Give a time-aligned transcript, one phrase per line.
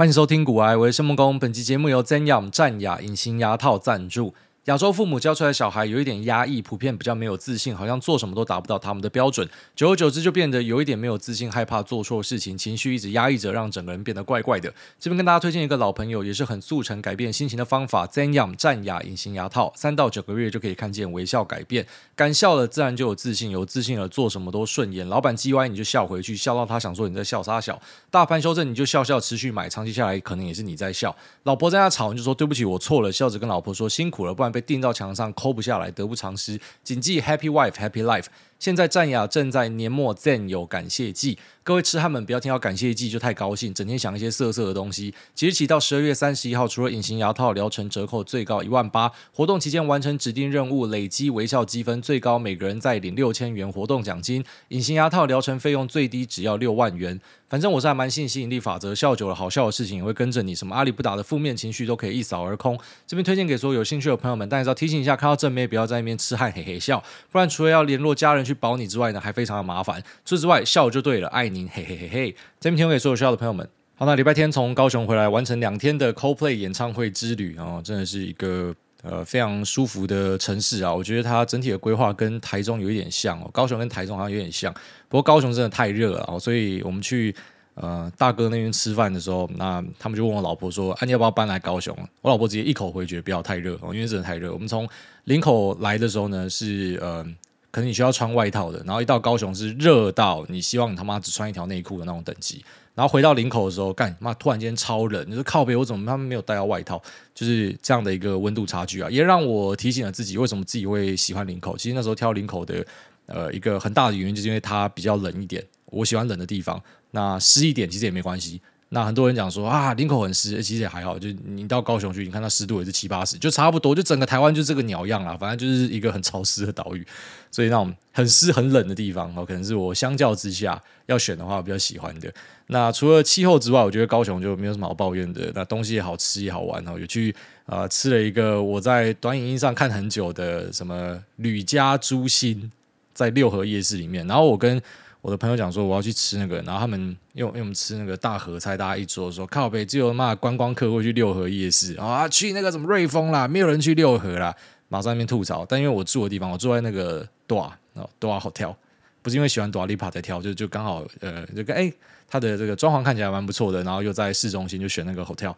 [0.00, 1.38] 欢迎收听股癌，我是申梦工。
[1.38, 4.32] 本期节目由 Zenyum 战雅隐形牙套赞助。
[4.66, 9.48] 亚洲父母教出来的小孩有一点压抑，普遍比较没有自信，好像做什么都达不到他们的标准。
[9.74, 14.70] 久而久之，就变得有一点没有自信，害怕做错事情，情绪一直压抑着，让整个人变得怪怪的。
[14.98, 21.86] 这边跟大家推荐一个老朋友，也是很速成改变心情的方法：Zenyum 战亚隐形牙套，三到九个月就可以看见微笑改变。
[22.14, 25.08] 敢笑了，自然就有自信，有自信了，做什么都顺眼。
[25.08, 27.80] 老板叽歪，你就笑回去，笑到他想说你在笑啥小。
[28.10, 31.16] 大盘修正，你就笑笑持续买，长期下来可能也是你在笑。
[31.44, 35.32] 老婆在那吵，你就说对不起，我错了，笑着跟老婆说辛苦了，不然被钉到墙上。
[35.34, 36.60] 抠不下来，得不偿失。
[36.82, 38.26] 谨记：Happy wife, happy life。
[38.60, 45.14] 现在战雅正在年末赠有感谢季，各位痴汉们不要听到感谢季就太高兴，整天想一些色色的东西。
[45.34, 54.44] 即日起到十二月三十一号，除了隐形牙套疗程折扣最高一万八，活动期间完成指定任务累积微笑积分最高，每个人再领六千元活动奖金。
[54.68, 57.18] 隐形牙套疗程费用最低只要六万元。
[57.48, 62.78] 反正我是还蛮信吸引力法则，笑久了好笑的事情也会跟着你，什么阿里不达的负面情绪都可以一扫而空。
[63.08, 67.02] 这边推荐给所有有兴趣的朋友们，但是要提醒一下，看到正妹不要在那边痴汉嘿嘿笑，
[67.32, 68.49] 不然除了要联络家人。
[68.50, 70.02] 去保你之外呢，还非常的麻烦。
[70.24, 72.36] 除此之外，笑就对了，爱您，嘿嘿嘿嘿。
[72.58, 73.68] 这边提供给所有需要的朋友们。
[73.94, 80.94] 好，那礼拜天从高雄回来，完成两天的 Coldplay 演唱会之旅啊、哦，真的是一个呃非常舒服的城市啊。
[80.94, 84.72] 我觉得它整体的规划跟台中有一点像哦，高雄跟台中好像有点像。
[85.08, 87.34] 不过高雄真的太热了哦，所以我们去
[87.74, 94.50] 呃大哥那边吃饭的时候，那他们就问我老婆说：“啊，你要不要搬来高雄？”我老婆直接一口回绝，不要太热哦，因为真的太热。
[94.50, 94.88] 我们从
[95.24, 97.22] 林口来的时候呢，是呃。
[97.70, 107.00] 可能你需要穿外套的，然后一到高雄是热到你希望你他妈只穿一条内裤的那种等级，然后回到林口的时候，干妈突然间超冷，你说靠北我怎么他们没有带到外套，
[107.34, 111.76] 就是这样的一个温度差距啊，也让我提醒了自己为什么自己会喜欢林口。
[111.76, 112.84] 其实那时候挑林口的
[113.26, 116.82] 呃一个很大的原因就是因为它比较冷一点，我喜欢冷的地方，
[117.12, 118.60] 那湿一点其实也没关系。
[118.92, 121.16] 那很多人讲说啊，林口很湿，其实也还好。
[121.16, 123.94] 就你到高雄去，你看它湿度也是七八十，就差不多。
[123.94, 127.06] 就整个台湾就这个鸟样啦，反正就是一个很潮湿的岛屿。
[127.52, 132.32] 所以那种很湿很冷的地方，哦，可能是我相较之下要选的话我比较喜欢的。
[132.66, 135.52] 那除了气候之外，我觉得高雄就没有什么好抱怨的。
[135.54, 137.32] 那东西也好吃也好玩哦，有去
[137.66, 142.72] 啊、吃了一个我在短影音上看很久的什么吕家猪心，
[143.14, 144.26] 在六合夜市里面。
[144.26, 144.82] 然后我跟
[145.22, 146.98] 我的朋友讲说我要去吃那个，然后他们
[147.34, 154.54] 因为因为我们吃那个大合菜，大家一桌说靠北只有骂观光客会去六合夜市啊，去那个什么瑞丰啦，没有人去六合啦，
[154.88, 155.66] 马上那边吐槽。
[155.66, 157.78] 但因为我住的地方，我住在那个多啊
[158.18, 158.74] 多啊 hotel，
[159.20, 161.92] 不是因为喜欢多啊利帕才挑，就就刚好呃这个哎，
[162.26, 165.54] 它的这个装潢看起来蛮不错的，然后又在市中心，就选那个 hotel，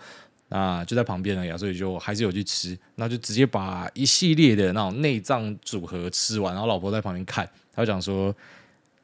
[0.49, 8.34] 那就在旁边了呀，所以就还是有去吃，那就直接把一系列的那种内脏组合吃完，然后老婆在旁边看，她就讲说。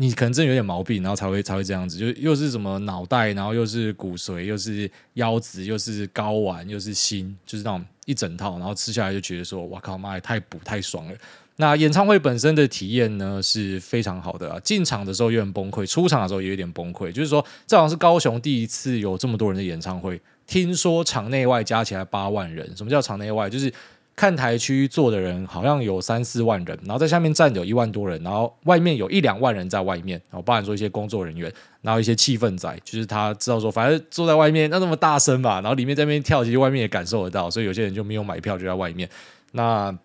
[0.01, 11.13] 你可能真有点毛病，然后才会才会这样子，就又是什么脑袋，然后又是骨髓，又是腰子，又是睾丸，又是心，就是那种一整套，然后吃下来就觉得说，哇靠妈也太补太爽了。
[11.57, 23.51] 那演唱会本身的体验呢是非常好的啊，进场的时候有点崩溃，出场的时候也有点崩溃，就是说这好像是高雄第一次有这么多人的演唱会，听说场内外加起来八万人，什么叫场内外？
[23.51, 23.73] 就是。
[24.19, 31.53] 看台区坐的人好像有三四万人，然后在下面站有一万多人，然后外面有一两万人在外面，然后包含说一些工作人员，
[31.83, 39.09] 然后一些气氛仔，就是他知道说反正坐在外面那那么大声嘛，然后里面在那边跳，其实外面也感受得到，所以有些人就没有买票就在外面。
[39.53, 39.97] 那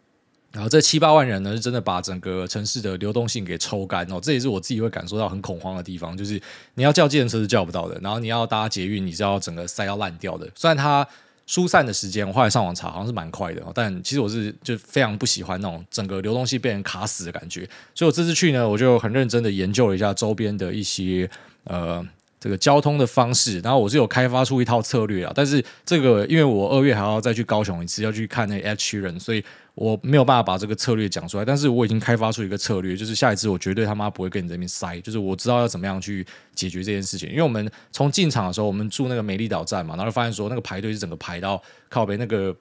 [0.52, 6.40] 然后这七八万人呢，是真的把整个城市的流动性给抽干哦，这也是我自己会感受到很恐慌的地方，就是
[6.76, 11.08] 你要叫计程车是叫不到的，然后你要搭捷运，你是要整个塞要烂掉的，虽然它。
[11.46, 13.62] 疏散的时间，我后来上网查，好像是蛮快的。
[13.74, 21.30] 但其实我是就非常不喜欢那种整个流动性被人卡死的感觉，所以我这次去呢，我就很认真的研究了一下周边的一些
[21.66, 22.06] 呃
[22.40, 25.32] 这个交通的方式，然后我是有开发出一套策略啊。
[25.36, 29.44] 但是这个因为我二月还要再去高雄一次，要去看那 H 人，所以。
[29.76, 36.24] 我没有办法把这个策略讲出来，但是我已经开发出一个策略，就是下一次我绝对他妈不会跟你这边塞，就是我知道要怎么样去
[36.54, 37.28] 解决这件事情。
[37.30, 41.60] 因为我们从进场的时候，我们住那个美丽岛站嘛，然后发现说那个排队是整个排到
[41.90, 42.56] 靠北那个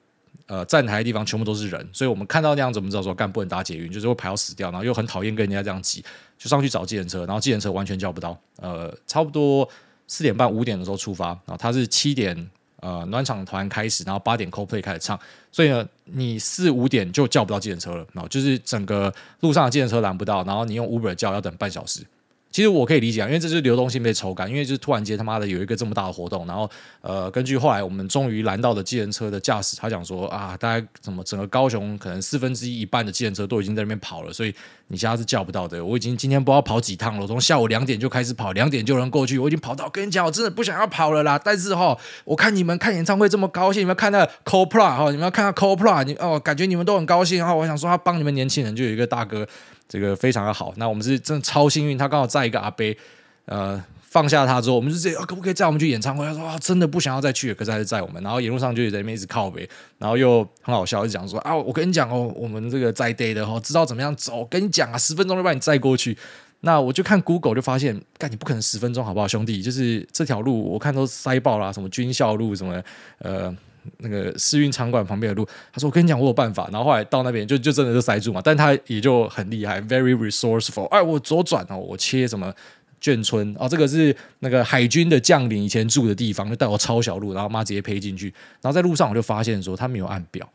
[0.47, 6.03] 呃站台的地方全部都是人，所以我们看到那样子，我们知道说干不能搭捷运，就是会排到死掉，然后又很讨厌跟人家这样挤，
[6.39, 9.69] 就上去找计程车，然后计程车完全叫不到，呃，差不多
[10.07, 12.49] 四点半五点的时候出发，然后他是七点。
[12.83, 15.17] 呃，暖场团开始，然后八点 Coldplay 开始唱，
[15.53, 22.01] 所以呢，你四五点就叫不到计程车了，然后就是整个路上的计程车拦不到，然后你用 Uber 叫要等半小时，
[22.53, 26.69] 其实我可以理解啊，因为这是流动性被抽干，因为就是突然间他妈的有一个这么大的活动，然后
[27.01, 34.53] 呃，根据后来我们终于拦到的计程车的驾驶，他讲说啊，大概怎么整个高雄可能四分之一一半的计程车都已经在那边跑了，所以
[34.89, 35.83] 你现在是叫不到的。
[35.83, 41.41] 我已经今天不知道跑几趟了，我从下午两点就开始跑，两点就能过去，我已经跑到跟你讲，我真的不想要跑了啦。
[41.43, 47.51] 但是哈，我看你们看演唱会这么高兴，你们看那 Coldplay 哈，你们要看到 Coldplay，你哦，感觉你们都很高兴哈。
[47.51, 49.47] 我想说，他帮你们年轻人就有一个大哥。
[49.93, 52.83] 这个非常的好，那我们是真的超幸运，他刚好载一个阿伯，
[53.45, 56.25] 呃，放下他之后，我们就直接、可不可以载我们去演唱会？
[56.25, 58.23] 他说啊，真的不想要再去，可是还是载我们。
[58.23, 59.69] 然后一路上就在那边一直靠北，
[59.99, 66.17] 然后又很好笑，就讲说啊，我跟你讲哦，我们这个载 day 的哦，知道怎么样走，跟你讲啊，十分钟就把你载过去。
[66.61, 69.61] 那我就看 Google 就发现，干你不可能十分钟好不好，兄弟？
[69.61, 72.81] 就是这条路我看都塞爆了，什么军校路，什么
[73.19, 73.55] 呃。
[73.99, 80.85] 那个世运场馆旁边的路，他说：“我跟你讲，我有办法。”然后后来到那边就就真的就塞住嘛，但他也就很厉害，very resourceful。
[80.85, 82.53] 哎，我左转哦，我切什么
[83.01, 88.27] 眷村哦，这个是那个海军的将领以前住的地方，就带我抄小路，然后妈直接飞进去。
[88.61, 90.49] 然后在路上我就发现说他没有按表。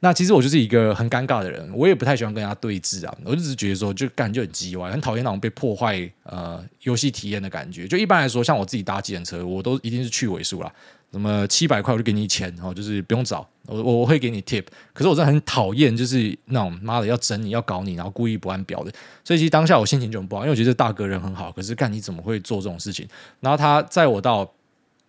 [0.00, 3.16] 那其实我就是一个很尴尬的人，我也不太喜欢跟人家对峙啊。
[3.24, 7.88] 我就只是觉得说，就感觉很鸡歪，很讨厌那种被破坏呃游戏体验的感觉。
[7.88, 10.70] 就一般来说，像我自己搭计程车，我都一定是去尾数啦。
[11.14, 14.64] 什么七百块我就给你钱，哦，就是不用找我，我会给你 tip。
[14.92, 18.90] 可是我真的很讨厌，就是那种妈的要整你要搞你，然后故意不按表的。
[19.22, 23.06] 所以其实当下我心情就很不好，因为我觉得大哥人很好，可是干你怎么会做这种事情？
[23.38, 24.40] 然后他载我到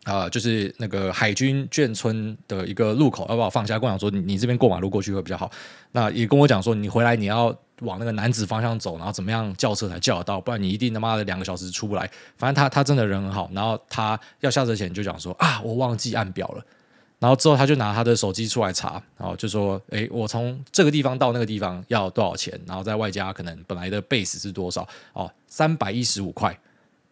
[0.04, 5.50] 啊、呃，就是那个海军眷村的一个路口，要把我放下，跟我讲说你这边过马路过去会比较好。
[5.92, 7.58] 那也跟我讲说你回来你要。
[7.82, 10.40] 往那个男子方向走，然后怎么样叫车才叫得到？
[10.40, 12.10] 不然你一定他妈的两个小时出不来。
[12.38, 16.64] 反正他他真的人很好，然后他要下车前就讲说啊，我忘记按表了。
[17.18, 22.60] 然后之后他就拿他的手机出来查，然后就说，诶，我从这个地方到那个地方要多少钱？
[22.68, 24.88] 然后再外加可能本来的 base 是多少？
[25.14, 26.58] 哦，三百一十五块。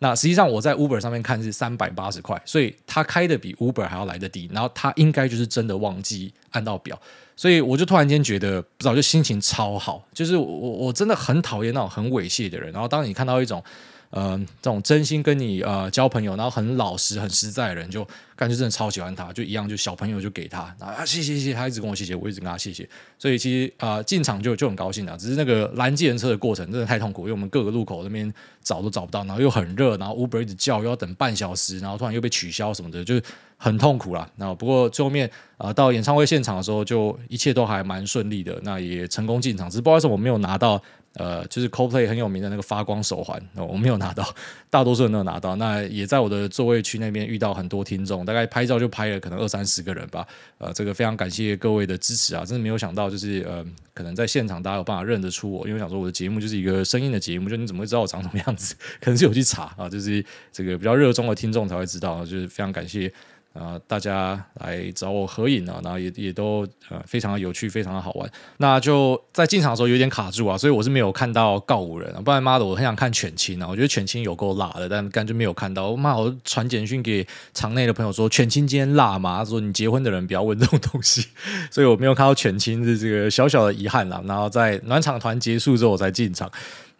[0.04, 4.50] 那实际上我在 Uber 上面看是三百八十块，所以他开的比 Uber 还要来得低。
[4.52, 7.00] 然后他应该就是真的忘记按到表。
[7.38, 12.72] 所以我就突然间觉得，不知道就心情超好，就是我我真的很讨厌那种很猥亵的人。
[12.74, 13.64] 然后当你看到一种。
[14.13, 22.88] 呃，这种真心跟你呃交朋友，然后很老实、很实在的人，就感觉真的超喜欢他，就一样，就小朋友就给他啊，谢谢谢谢，他一直跟我谢谢，我一直跟他谢谢，
[23.18, 28.31] 所以其实啊、呃、进场就就很高兴啊，只是那个拦计程车的过程真的太痛苦，因为我们各个路口那边
[28.62, 33.19] 找都找不到，然后又很热，然后 Uber 一直叫，又要等半小时，然后突然又被取消什么的，就
[33.57, 34.30] 很痛苦啦。
[34.36, 35.27] 那不过最后面
[35.57, 40.80] 啊、到演唱会现场的时候，就一切都还蛮顺利的，那也成功进场，只是不好意思我没有拿到。
[41.15, 44.27] 呃，就是 Coldplay 很有名的那个发光手环，我没有拿到，
[44.69, 45.56] 大多数人都有拿到。
[45.57, 50.25] 那也在我的座位区那边遇到很多听众，大概拍照就拍了可能二三十个人吧。
[50.57, 53.63] 呃，这个非常感谢各位的支持啊，真的没有想到，就是呃，
[53.94, 58.74] 可能在现场大家有办法认得出我，因为想说我的节目就是一个声音的节目，就你怎么会知道我长什么样子？
[59.00, 63.12] 可能是有去查啊，就是这个比较热衷的听众才会知道，就是非常感谢。
[63.54, 68.28] 啊、大家来找我合影啊，然后也也都呃非常的有趣，非常的好玩。
[68.58, 75.92] 那就在进场的时候有点卡住啊，所以我是没有看到告五人啊，不然妈的我很想看犬青啊，我觉得犬青有够辣的，但感觉没有看到。
[75.92, 79.38] 我妈，我传简讯给场内的朋友说犬青今天辣吗？
[79.38, 81.28] 他说你结婚的人不要问这种东西，
[81.70, 84.20] 所以我没有看到犬青是这个小小的遗憾啦。
[84.26, 86.52] 然后在暖场团结束之后我才进场。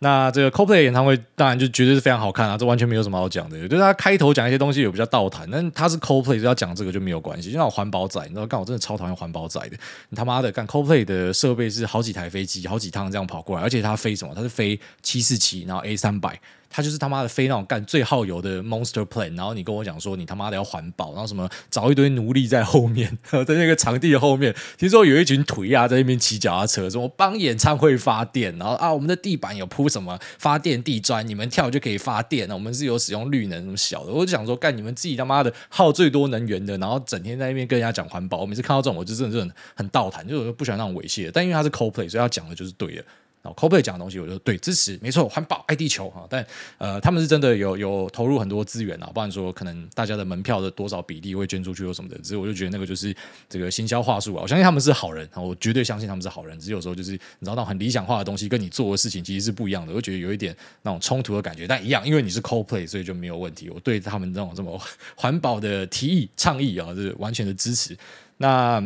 [0.04, 3.58] 那这个 Coldplay 演唱会当然就绝对是非常好看啊，这完全没有什么好讲的。
[3.70, 7.52] 就是他开头讲一些东西有比较倒谈，但他是 Coldplay，就要讲这个就没有关系。
[7.52, 9.78] 就像环保仔，你知道，干我真的超讨厌环保仔的。
[10.10, 14.36] 你他妈的干 Coldplay 的设备是好几台飞机，好几趟这样跑过来，而且他飞什么？
[14.36, 16.38] 他是飞七四七，然后 A 三百。
[16.75, 43.06] 他就是他妈的飞那种干最耗油的 Monster Plane，然后你跟我讲说你他妈的要环保，然后什么找一堆奴隶在后面， 在那个场地的后面，听说有一群腿啊在那边骑脚踏车，什么帮演唱会发电，然后啊我们的地板有铺什么发电地砖，你们跳就可以发电，我们是有使用绿能什么小的，我就想说干你们自己他妈的耗最多能源的，然后整天在那边跟人家讲环保，我每次看到这种我就真的是很很倒弹，就是我不喜欢那种猥亵，但因为他是 Coldplay，所以他讲的就是对的。
[43.44, 46.26] 然后，CoPlay 讲的东西，我就对支持，没错，环保爱地球哈。
[46.30, 46.45] 但
[46.78, 52.18] 呃，他们是真的有有投入很多资源啊，不然说可能大家的门票的多少比例会捐出去或什么的。
[52.19, 53.14] 只是我就觉得那个就是
[53.50, 54.42] 这个行销话术啊。
[54.44, 56.57] 我相信他们是好人，我绝对相信他们是好人。
[56.57, 59.92] 只是有时候就是你知道那种很理想化的东西，跟你做的事情其实是不一样的。
[59.92, 63.69] 我觉得有一点那种冲突的感觉，但一样，因为你是 CoPlay，所以就没有问题。
[63.69, 64.81] 我对他们这种这么
[65.18, 67.97] 环保的提议倡议啊，是完全的支持。
[68.38, 68.81] 那。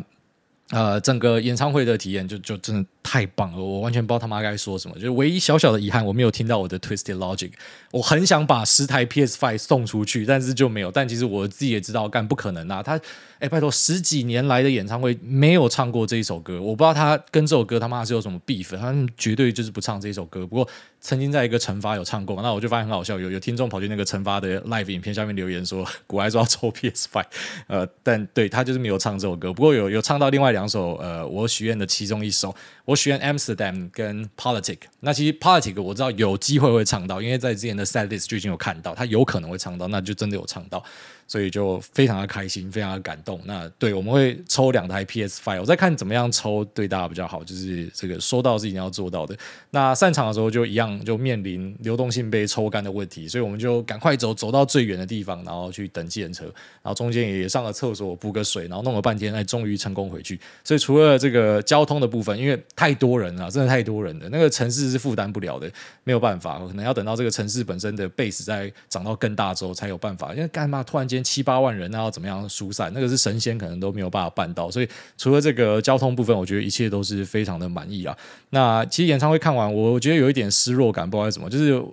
[0.71, 4.93] 呃，整个演唱会的体验就就真的太棒了，我完全不知道他妈该说什么。
[4.95, 7.51] 就是唯一小小的遗憾，我没有听到我的 Twisted Logic。
[7.91, 10.91] 我很想把十台 PS Five 送出去，但是就没有。
[10.91, 12.83] 但其实我自己也知道，干不可能啊！
[12.83, 12.99] 他
[13.39, 20.45] 哎，拜托，十几年来的演唱会没有唱过这一首歌，我不知道他跟这首歌他妈是有什么 beef，他绝对就是不唱这一首歌。
[20.45, 20.67] 不过
[20.99, 27.25] 曾经在一个惩罚有唱过，那我就发现很好笑，有有听众跑去那个惩罚的 live 影片下面留言说，古埃说要抽 PS Five，
[27.67, 29.53] 呃，但对他就是没有唱这首歌。
[29.53, 32.53] 不过有有唱到另外两首，呃，我许愿的其中一首，
[32.85, 34.79] 我选 Amsterdam 跟 Politic。
[34.99, 40.83] 那其实 Politic 我知道有机会会唱到，因为在之前的 set list 就已经有看到，他有可能会唱到，那就真的有唱到。
[41.27, 43.39] 所以就非常的开心，非常的感动。
[43.43, 47.43] 那对，我们会抽两台 PS Five，我在看怎么样抽对大家比较好。
[47.43, 49.37] 就是这个说到是一定要做到的。
[49.71, 56.45] 那散场的时候就一样，就面临流动性被抽干的问题，所以我们就赶快走，走到最远的地方，然后去等计程车。
[56.45, 60.39] 然后中间也上了厕所，补个水，然后弄了半天，哎终于成功回去。
[60.63, 65.69] 所以除了这个交通的部分，因为太多人了，真的太多人了，那个城市是负担不了的，
[66.05, 70.33] 没有办法，可能要等到这个城市本身的 base 再长到更大之后才有办法。
[70.33, 71.16] 因为干嘛突然间？
[71.23, 72.91] 七八万人，那要怎么样疏散？
[72.93, 74.69] 那个是神仙可能都没有办法办到。
[74.69, 78.17] 所以除了这个交通部分，我觉得一切都是非常的满意啊。
[78.51, 81.83] 那其实演唱会看完，我觉得有一点失落感，不知道为什么，就是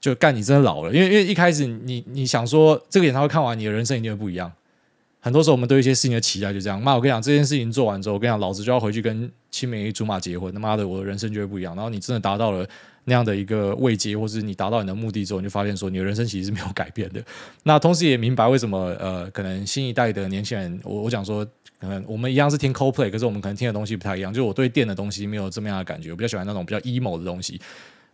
[0.00, 0.92] 就干你真的老了。
[0.92, 4.52] 因为因为一开始你你想说这个演唱会看完，你的人生一定会不一样。
[5.20, 6.80] 很多时候我们对一些事情的期待就这样。
[6.80, 10.52] 妈，我跟你讲，这件事情做完之后，我跟你讲，老子就要回去跟青梅竹马结婚。
[10.52, 11.74] 他妈的，我的人生就会不一样。
[11.74, 12.66] 然后你真的达到了。
[13.08, 17.20] 那样的一个慰藉，或是你达到你的目的之后，你就发现说你的人生其实是没有改变的。
[17.64, 21.44] 那同时也明白为什么呃，可能新一代的年轻人，我我讲说，
[21.80, 24.32] 可能我们一样是听 Coldplay，可是我们可能听的东西不太一样。
[24.32, 27.60] 就是我对电的东西没有这么样的感觉，我比较喜欢那种比较 emo 的东西。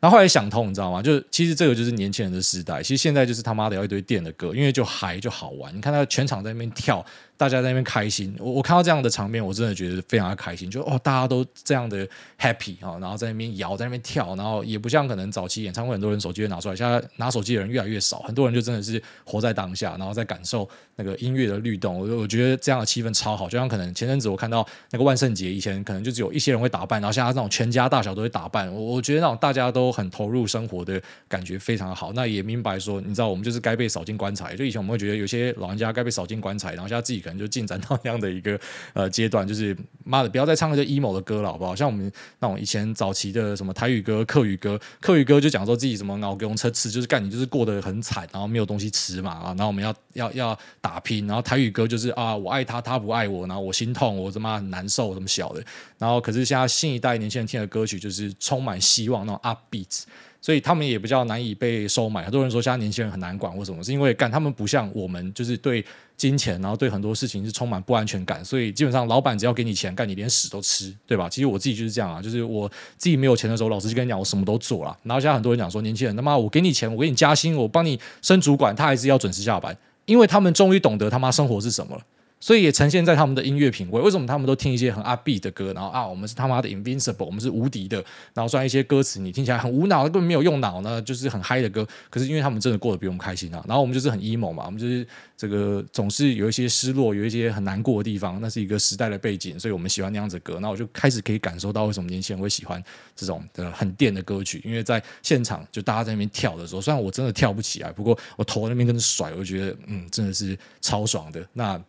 [0.01, 1.03] 然后后来想通，你知道吗？
[1.03, 2.83] 就是其实这个就是年轻人的时代。
[2.83, 5.75] 其实现在就是他妈的要一堆电的歌，因为就嗨就好玩。
[5.75, 7.05] 你看他全场在那边跳。
[7.37, 10.71] 大家在那边开心，我我看到这样的场面，我真的觉得非常的开心。
[10.71, 12.07] 就哦，大家都这样的
[12.41, 21.99] happy 啊，然后在那边摇，在那边跳，然后也不像可能早期演唱会很多人手机会拿出来，现在拿手机的人越来越少，很多人就真的是活在当下，然后在感受那个音乐的律动。
[21.99, 32.13] 我我觉得这样的气氛超好，就像可能前阵子我看到那个万圣节，以前可能就只有一些人会打扮，然后现在这种全家大小都会打扮，我我觉得那种大家都很投入生活的感觉非常的好。
[32.13, 34.55] 那也明白说，你知道我们就是该被扫进棺材。
[34.55, 37.99] 就以前我们会觉得有些老人家该被扫进棺材，然后现在自己可能就进展到。
[38.05, 38.61] 这样的一个
[38.93, 41.75] 呃阶段，就是妈的，不要再唱那些 emo 的歌了，好不好？
[41.75, 55.65] 像我们那种以前早期的什么台语歌、客语歌，客语歌就讲说自己什么熬给车吃，就是干你就是过得很惨，然后没有东西吃嘛啊，然后我们要要要打拼，然后台语歌就是啊，我爱他，他不爱我，然后我心痛，我他妈很难受，什么小的。
[55.99, 60.03] 然后可是现在新一代年轻人听的歌曲就是充满希望那种 upbeat。
[60.45, 62.23] 所以他们也比较难以被收买。
[62.23, 63.83] 很多人说现在年轻人很难管，为什么？
[63.83, 65.83] 是因为干他们不像我们，就是对
[66.19, 68.45] 金钱，然后对很多事情是充满不安全感。
[68.45, 71.31] 所以基本上老板只要给你钱，干你连屎都吃，对吧？
[71.31, 74.95] 其实我自己就是这样啊，就是我自己没有钱的时候，老实就跟你讲，我什么都做了。
[75.05, 79.75] 然后现在很多人讲说，年轻人他妈我给你钱，我给你加薪，我帮你升主管，他还是要准时下班，
[80.05, 82.03] 因为他们终于懂得他妈生活是什么了。
[82.45, 83.99] 所以也呈现在他们的音乐品味。
[83.99, 85.73] 为什么他们都听一些很阿 B 的歌？
[85.73, 88.05] 然后啊，我们是他妈的 invincible，我们是无敌的。
[88.35, 91.89] 然后虽然一些歌词你听起来很无脑，根本没有用脑呢，就是很嗨的歌。
[92.11, 93.65] 可是因为他们真的过得比我们开心啊。
[93.67, 95.07] 然后我们就是很 emo 嘛，我们就是
[95.39, 98.39] 这个总是有一些失落，有一些很难过的地方。
[98.43, 100.59] 那是一个时代的背景，所以我们喜欢那样子的歌。
[100.61, 102.83] 那我就开始可以感受到为什么年轻人会喜欢
[103.17, 104.61] 这种很电的歌曲。
[104.67, 111.43] 因为在现场就大家在那边跳的时候，虽然我真的跳不起来，不过我头那边跟着甩，我就觉得嗯，真的是超爽的。
[111.55, 111.81] 那。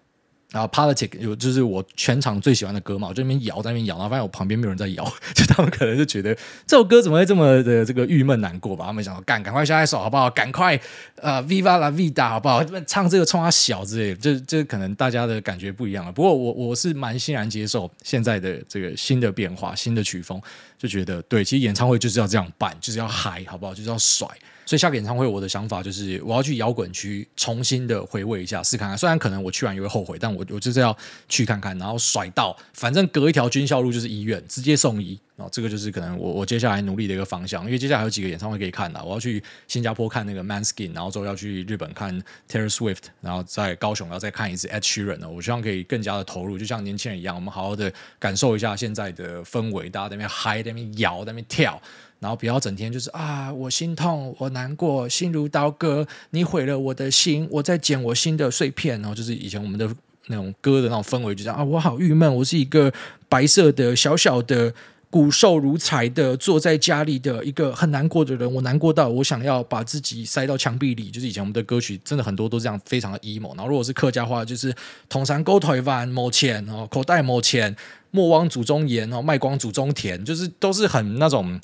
[0.55, 5.03] 然后 Politic 有就是我全场最喜欢的歌嘛，我就那边摇，在那边摇，然后发现我旁边没有人在摇，
[5.35, 6.33] 就他们可能就觉得
[6.65, 8.85] 这首歌怎么会这么的这个郁闷难过吧？
[8.85, 10.29] 他们想说赶赶快下一首好不好？
[10.29, 10.79] 赶快
[11.17, 12.63] 呃 Viva la vida 好不好？
[12.87, 16.11] 唱这个冲他小之类的，就就可能大家的感觉不一样了。
[16.13, 20.41] 不过我我是蛮欣然接受现在的这个新的变化、新的曲风，
[20.77, 23.73] 就觉得对，其实演唱会就是要这样办，就是要嗨，好不好？
[23.73, 24.25] 就是要甩。
[24.65, 28.97] 所以下个演唱会，我的想法就是我要去摇滚区重新的回味一下，试看看。
[28.97, 30.95] 虽然可能我去完也会后悔，但我我就是要
[31.29, 35.19] 去看看，然后甩到，反正隔一条军校路就是医院，直接送医。
[35.37, 39.03] 然后这个就是可能我 我接下来努力的一个方向，因为接下来有几个演唱会可以看的。
[39.03, 42.17] 我要去新加坡看那个 Manskin，然后之后要去日本看
[42.49, 45.29] Taylor Swift，然后在高雄要再看一次 Ed Sheeran 呢。
[45.29, 51.81] 我希望可以更加的投入，就像年轻人一样，我们好好的感受一下现在的氛围，大家在那边嗨，在那边摇，在那边跳。
[52.19, 58.99] 然后不要整天就是啊，我心痛，我难过，心如刀割，你毁了我的心，我在捡我心的碎片。
[59.01, 59.87] 然后就是以前我们的
[60.27, 62.91] 那种歌的那种氛围，就这样啊，我好郁闷，我是一个
[63.29, 64.73] 白色的小小的
[65.11, 71.09] 骨瘦如柴的坐在家里的一个很难过的人，我难过到我想要把自己塞到墙壁里。
[71.11, 73.49] 就是以前我们的歌曲真的很多都这样，非常的 emo。
[73.49, 74.73] 然后如果是客家话，就是
[75.07, 77.73] 同山沟台湾没钱哦，口袋没钱，
[78.11, 81.59] 莫忘祖宗言哦，卖光祖宗田，就是都是很那种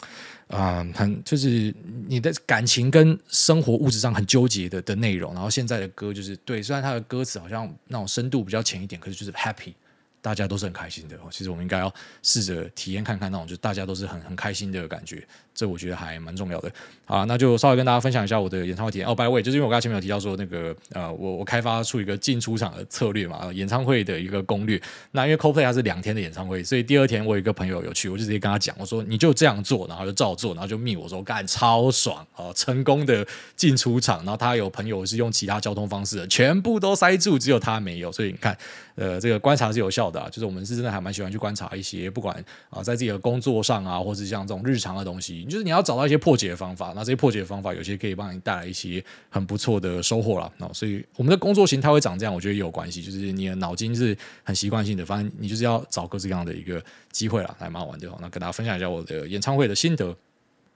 [0.52, 1.74] 啊、很就是
[2.08, 5.34] 你的感情跟生活物质上很纠结的的内容。
[5.34, 9.74] 然后现在的歌就是对，虽然它的歌词好像那种深度比较浅一点，可是就是 happy。
[10.24, 11.92] 大家都是很开心的，其实我们应该要
[12.22, 16.72] 试着体验看看那种，就大家都是很很开心的感觉，这我觉得还蛮重要的。
[17.06, 19.06] 啊，那就稍微跟大家分享一下我的演唱会体验。
[19.06, 24.82] 哦，by way，就是因为我刚才前面有提到说那个呃，我我开发出一个进出场的策略嘛，演唱会的一个攻略。
[25.12, 33.28] 那因为 CoPlay 它是两天的演唱会，所以第二天我有一个朋友有去，我就直接跟他讲，我说你就这样做，然后就照做，然后就密我说干超爽哦，成功的
[33.58, 34.20] 进出场。
[34.20, 38.10] 然后他有朋友是用其他交通方式的，全部都塞住，只有他没有。
[38.10, 38.58] 所以你看，
[38.96, 40.30] 呃，这个观察是有效的。
[40.30, 42.34] 就是我们是真的还蛮喜欢去观察一些，不管
[42.70, 46.94] 啊，在自己的工作上啊，或者像这种日常的东西，就是你要找到一些破解的方法。
[46.96, 50.52] 那这些破解的方法，有些可以帮你带来一些很不错的收获了。
[50.58, 53.02] 那所以我们的工作形态会长这样，我觉得也有关系。
[53.02, 58.08] 就是你的脑筋是很习惯性的，反正你就是要找各式各样的一个机会了，还蛮好玩的。
[58.20, 60.16] 那跟大家分享一下我的演唱会的心得。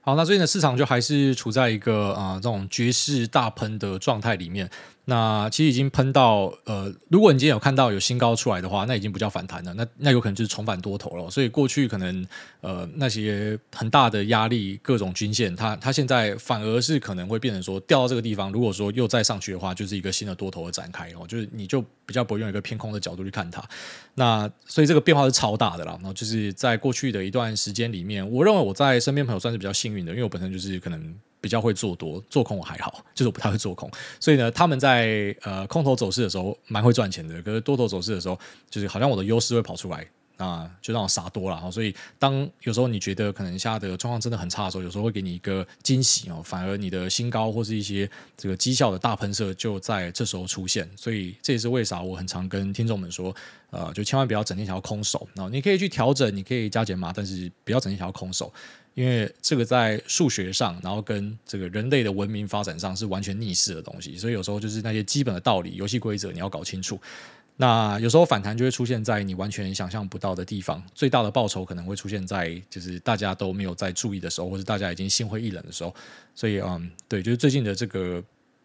[0.00, 4.70] 好，那最近的市场就还是处在一个啊、这种爵士大喷的状态里面。
[5.08, 11.30] 那其实已经喷到呃，如果你今天有看到有新高出来的话，那已经不叫反弹了，那那有可能就是重返多头了。
[11.30, 12.26] 所以过去可能
[12.60, 23.62] 呃那些很大的压力，各种均线，它它现在反而是可能会变成说掉到这个地方，如果说又再上去的话，就是一个新的多头的展开哦，就是你就比较不会用一个偏空的角度去看它。
[24.14, 25.92] 那所以这个变化是超大的啦。
[26.00, 31.14] 然后就是在过去的一段时间里面，我认为我在身边朋友算是比较幸运的，因为我本身就是可能。
[31.46, 33.88] 比较会做多，做空我还好，就是我不太会做空，
[34.18, 38.36] 所以呢，他们在呃空头走势的时候蛮会赚钱的，可是多头走势的时候，
[38.68, 40.04] 就是好像我的优势会跑出来
[40.36, 41.70] 啊，就让我杀多了。
[41.70, 50.88] 所以当有时候你觉得可能下的状况真的很差的时候，有时候会给你一个惊喜哦，反而你的新高或是一些这个绩效的大喷射就在这时候出现。
[50.96, 53.34] 所以这也是为啥我很常跟听众们说，
[53.70, 58.52] 呃，就千万不要整天想要空手，然后你可以去调整，你可以加减码，但是不要整天想要空手。
[58.94, 66.98] 因为这个在数学上，然后跟这个人类的文明发展上是完全逆势的东西，所以有时候就是那些基本的道理、游戏规则你要搞清楚。
[67.58, 75.94] 那有时候反弹就会出现在你完全想象不到的地方，最大的报酬可能会出现在就是大家都没有在注意的时候，或者大家已经心灰意冷的时候。
[76.34, 78.22] 所以，嗯，对，就是最近的这个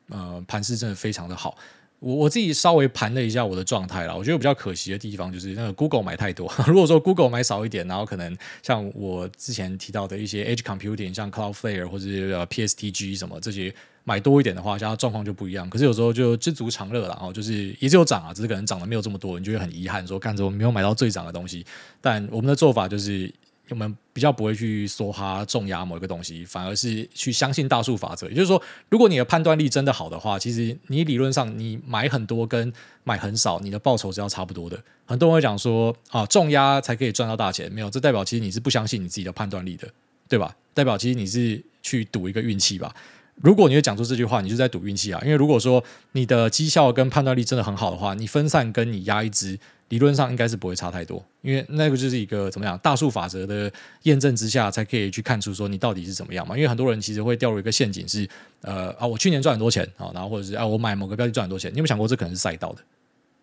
[0.09, 1.57] 呃盘势真的非常的好。
[2.01, 6.51] 我我自己稍微盘了一下我的状态啦，我觉得比较可惜的地方就是那个 Google 买太多。
[6.65, 12.05] 如果说 Google 买少一点，然后可能像我之前提到的一些 Edge Computing，像 Cloudflare 或者
[12.45, 13.71] PSTG 什么这些
[14.03, 15.69] 买多一点的话，像它状况就不一样。
[15.69, 21.63] 可是有时候就知足常乐了，然后就是也是有涨啊，只是可能涨的没有这么多，你就会很遗憾说，看着我没有买到最涨的东西。
[22.01, 23.31] 但我们的做法就是。
[23.71, 28.27] 我们比较不会去说哈重压某一个东西，反而是去相信大数法则。
[28.27, 32.71] 也就是说，如果你的判断力真的好的话，其实你理论上你买很多跟
[33.05, 34.77] 买很少，你的报酬是要差不多的。
[35.05, 39.87] 很多人会讲说啊，重压才可以赚到大钱，没有，这代表其实你是不相信你自己的判断力的，
[40.27, 40.53] 对吧？
[40.73, 42.93] 代表其实你是去赌一个运气吧。
[43.35, 45.21] 如果你会讲出这句话，你就在赌运气啊。
[45.23, 49.57] 因为如果说你的绩效跟判断力真的很好的话，你分散跟你压一支。
[49.91, 53.69] 理论上应该是不会差太多，因为那个就是一个怎么样大数法则的
[54.03, 56.55] 验证之下，才可以去看出说你到底是怎么样嘛。
[56.55, 58.25] 因为很多人其实会掉入一个陷阱是，
[58.61, 61.69] 呃啊，我去年赚很多钱啊，然后或者是啊，我买某个标的赚很多钱。
[61.73, 62.81] 你有没有想过这可能是赛道的？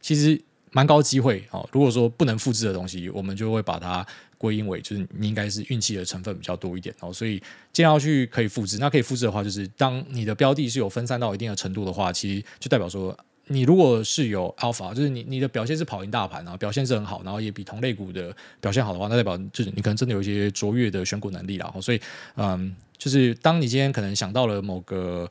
[0.00, 1.68] 其实蛮高机会哦。
[1.70, 4.06] 如果说不能复制的东西，我们就会把它
[4.38, 7.12] 归因为就是你应该是运气的成分比较多一点哦。
[7.12, 7.38] 所以
[7.74, 13.14] 尽量去可以复制，那可以复制的话，就是当你的标的是有分散到一定的程度的话，其实就代表说。
[13.48, 21.72] 你如果是有 alpha，就是你你的表现是跑赢大盘，啊表现是很好，然后也比同类股的表现好的话，那代表就是你可能真的有一些卓越的选股能力啦。
[21.80, 22.00] 所以，
[22.36, 25.30] 嗯，就是当你今天可能想到了某个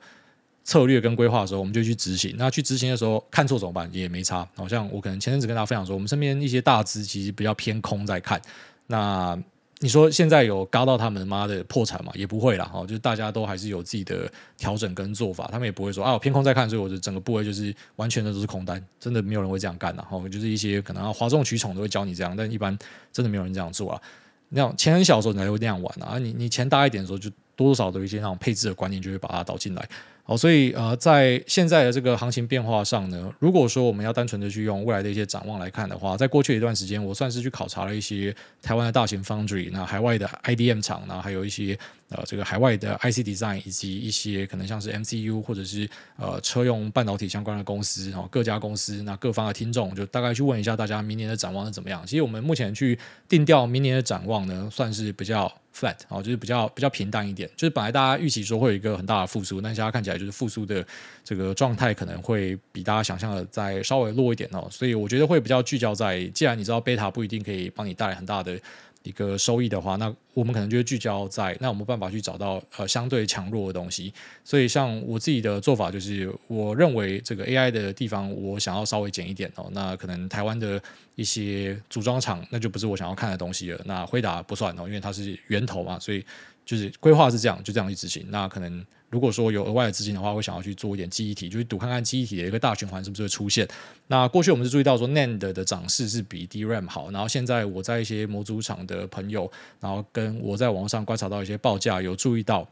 [0.63, 2.35] 策略跟规划的时候，我们就去执行。
[2.37, 3.89] 那去执行的时候看错怎么办？
[3.93, 4.47] 也没差。
[4.55, 8.41] 好像我可能前阵子跟大家分享说，我们身边一些大资其实比较偏空在看。
[8.87, 9.37] 那
[9.79, 12.11] 你说现在有嘎到他们妈的破产嘛？
[12.15, 22.75] 也不会啦，哈，就是大家都还是有自己的调整跟做法，他们也不会说啊，我偏空在看，所以我的整个部位就是完全的都是空单，真的没有人会这样干的，哈，就是一些可能要哗众取宠都会教你这样，但一般
[23.13, 24.01] 真的没有人这样做啊。
[24.49, 29.89] 那样钱很小的时候你才会那样玩啊，你你钱大一点的时候就多多少少的一些那种配置的观念就会把它导进来。
[30.29, 52.05] 好，所以呃，在现在的这个行情变化上呢，如果说我们要单纯的去用未来的一些展望来看的话，在过去一段时间，我算是去考察了一些台湾的大型 foundry，那海外的 IDM 厂，那还有一些呃这个海外的 IC design，以及一些可能像是 MCU 或者是呃车用半导体相关的公司，然后各家公司那各方的听众就大概去问一下大家明年的展望是怎么样。
[52.05, 55.49] 其实我们目前去定调明年的展望呢，算是比较。
[55.77, 60.85] Flat 哦，就是比较比较平淡一点，就是本来大家预期说会有一个很大的复苏，但现在看起来就是复苏的
[61.23, 68.59] 这个状态可能会比大家想象的再稍微弱一点哦，所以我觉得会比较聚焦在，既然你知道贝塔不一定可以帮你带来很大的。
[69.07, 74.13] 一个收益的话，那我们可能就会聚焦在那我们办法去找到呃相对强弱的东西。
[74.43, 79.69] 所以像我自己的做法就是，我认为这个 AI 的地方我想要稍微减一点哦。
[79.71, 80.81] 那可能台湾的
[81.15, 83.81] 一些组装厂，那就不是我想要看的东西了。
[83.85, 86.23] 那辉达不算哦，因为它是源头嘛，所以
[86.67, 88.23] 就是规划是这样，就这样去执行。
[88.29, 88.85] 那可能。
[89.09, 93.65] 如果说有额外的资金的话，会想要去做一点记忆体，就是赌看看记忆体的一个大循环是不是会出现。
[94.07, 99.49] 那过去我们是注意到说 NAND 的涨势是比 DRAM 好，然后现在我在一些模组厂的朋友，
[99.79, 102.67] 然后跟我在网上观察到一些报价，有注意到。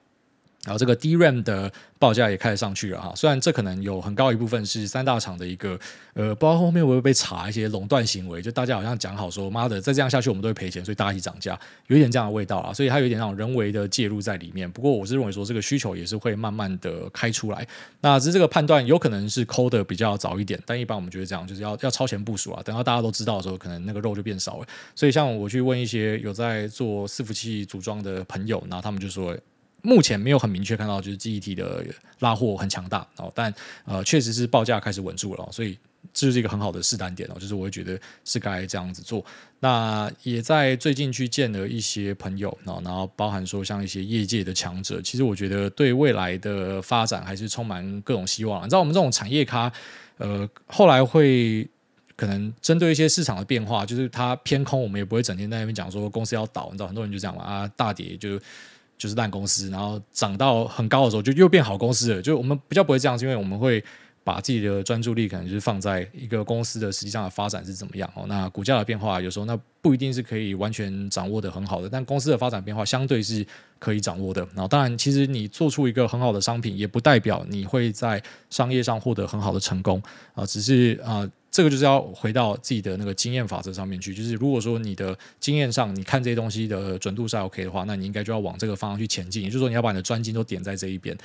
[0.65, 5.79] 然后这个 DRAM 的报价也开始上去了哈，虽然这可能有很高一部分是三大厂的一个
[6.13, 14.69] 呃，不知道后面会不会被查一些垄断行为，就大家好像讲好说，妈的再这样下去我们都会赔钱，所以大家一起涨价，有一点这样的味道啊，所以它有一点那种人为的介入在里面。
[14.69, 17.67] 不过我是认为说这个需求也是会慢慢的开出来，
[18.01, 24.65] 那只是这个判断有可能是抠的比较早一点，但一般我们觉得这样就是要要超前部署啊，等到大家都知道的时候，可能那个肉就变少了。
[24.95, 29.35] 所以像我去问一些有在做伺服器组装的朋友，然后他们就说。
[29.85, 31.85] 目前没有很明确看到就是记忆体的
[32.19, 33.53] 拉货很强大哦，但
[33.85, 35.77] 呃确实是报价开始稳住了，所以
[36.13, 39.23] 这是一个很好的试单点哦，就是我会觉得是该这样子做。
[39.59, 48.63] 那也在最近去见了一些朋友，然后然后包含说像一些业界的强者，其实我觉得对未来的发展还是充满各种希望。
[48.63, 49.71] 你知道我们这种产业咖，
[50.17, 51.67] 呃后来会
[52.15, 58.39] 可能针对一些市场的变化，就是它偏空，我们也不会整天在那边讲说公司要倒，你知道很多人就这样嘛啊大跌就。
[58.97, 62.21] 就是烂公司，然后涨到很高的时候，就又变好公司了。
[62.21, 63.83] 就我们比较不会这样，是因为我们会
[64.23, 68.25] 把自己的专注力可能就是放在一个公司的实际上的发展是怎么样哦。
[68.27, 73.45] 那股价的变化有时候那不一定是可以完全掌握的很好的，但公司的发展变化相对是
[73.77, 74.41] 可以掌握的。
[74.53, 80.01] 然后当然，其实你做出一个很好的商品，也不代表你会在商业上获得很好的成功
[80.33, 81.29] 啊，只是啊。
[81.55, 89.41] 这个就是要回到自己的那个经验法则上面去，就是如果说你的经验上，你看这些东西的准度是 OK 的话，那你应该就要往这个方向去前进。
[89.41, 91.17] 也就是说，你要把你的专精都点在这一边。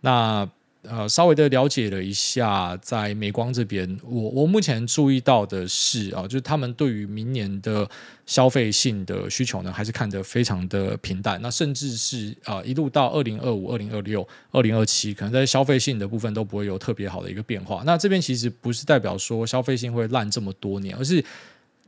[0.00, 0.44] 那
[0.88, 7.88] 呃，稍微的了解了一下，在美光这边，我我目前注意到的是啊，就是他们对于明年的
[8.24, 11.40] 消费性的需求呢，还是看得非常的平淡。
[11.42, 17.82] 那甚至是啊，一路到二零二五、二零二六、二零二七，可能在消费性的部分都不会有特别好的一个变化。
[17.84, 21.24] 那这边其实不是代表说消费性会烂这么多年，而是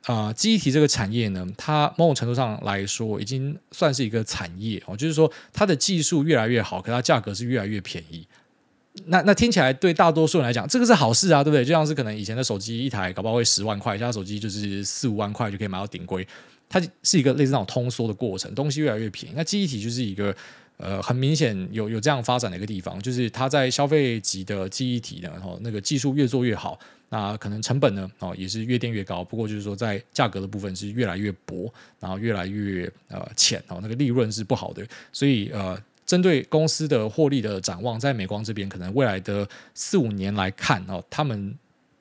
[0.05, 8.27] 啊，记忆体这个产业呢，它某种程度上来说，已经算是一个产业哦，就是说它的技术越来越好，可它价格是越来越便宜。
[9.07, 11.65] 那那听起来对大多数人来讲，这个是好事啊，对不对？
[11.65, 16.27] 就像是可能以前的手机一台搞不好会十万块，现在手机就是四五万块就可以买到顶规，
[16.69, 19.35] 它是一个类似那种通缩的过程，东西越来越便宜。
[19.37, 20.35] 那记忆体就是一个
[20.77, 29.25] 呃很明显有有这样发展的一个地方，就是它在消费级的记忆体呢，然后那个技术越做越好，那可能成本呢哦也是越垫越高。
[29.25, 35.81] 不过就是说在价格的部分是越来越薄，然后越来越呃浅哦，那个利润是不好的，所以呃。
[36.09, 41.55] 针对公司的获利的展望，在美光这边，可能未来的四五年来看哦，他们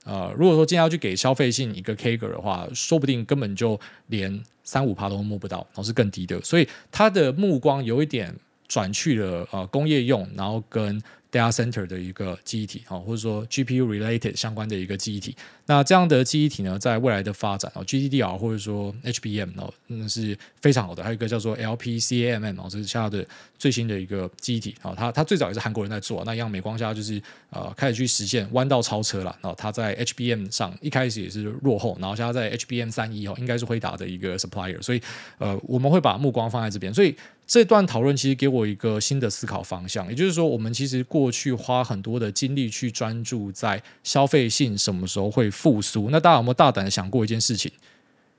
[0.05, 6.39] 呃，如果说今天要去给消费性一个 kg 的话，说不定根本就连三五趴都摸不到，然后是更低的。
[6.41, 8.33] 所以他的目光有一点
[8.65, 10.97] 转去了呃工业用，然后跟
[11.29, 15.35] data center 的一个记忆体啊，或者说 GPU related 相关的一个记忆体。
[15.67, 21.03] 那这样的记忆体呢，在未来的发展哦，GDDR 或者说 HBM 哦，那是非常好的。
[21.03, 23.27] 还有一个叫做 LPCAMM 哦，这是现在的
[23.59, 24.95] 最新的一个记忆体哦。
[24.97, 29.37] 它它最早也是韩国人在做，那一样美光现在就是呃开始去实现弯道超车了。
[29.41, 34.81] 然后它在 HBM 上一开始也是落后，然后现在在 HBM 三一哦，应该是辉达的一个 supplier。
[34.81, 35.01] 所以
[35.37, 36.93] 呃，我们会把目光放在这边。
[36.93, 37.13] 所以
[37.45, 47.71] 这段讨论其实给我一个新的思考方向，也就是说，我们其实过去花很多的精力去专注在消费性什么时候会复苏，那大家有没有大胆的想过一件事情？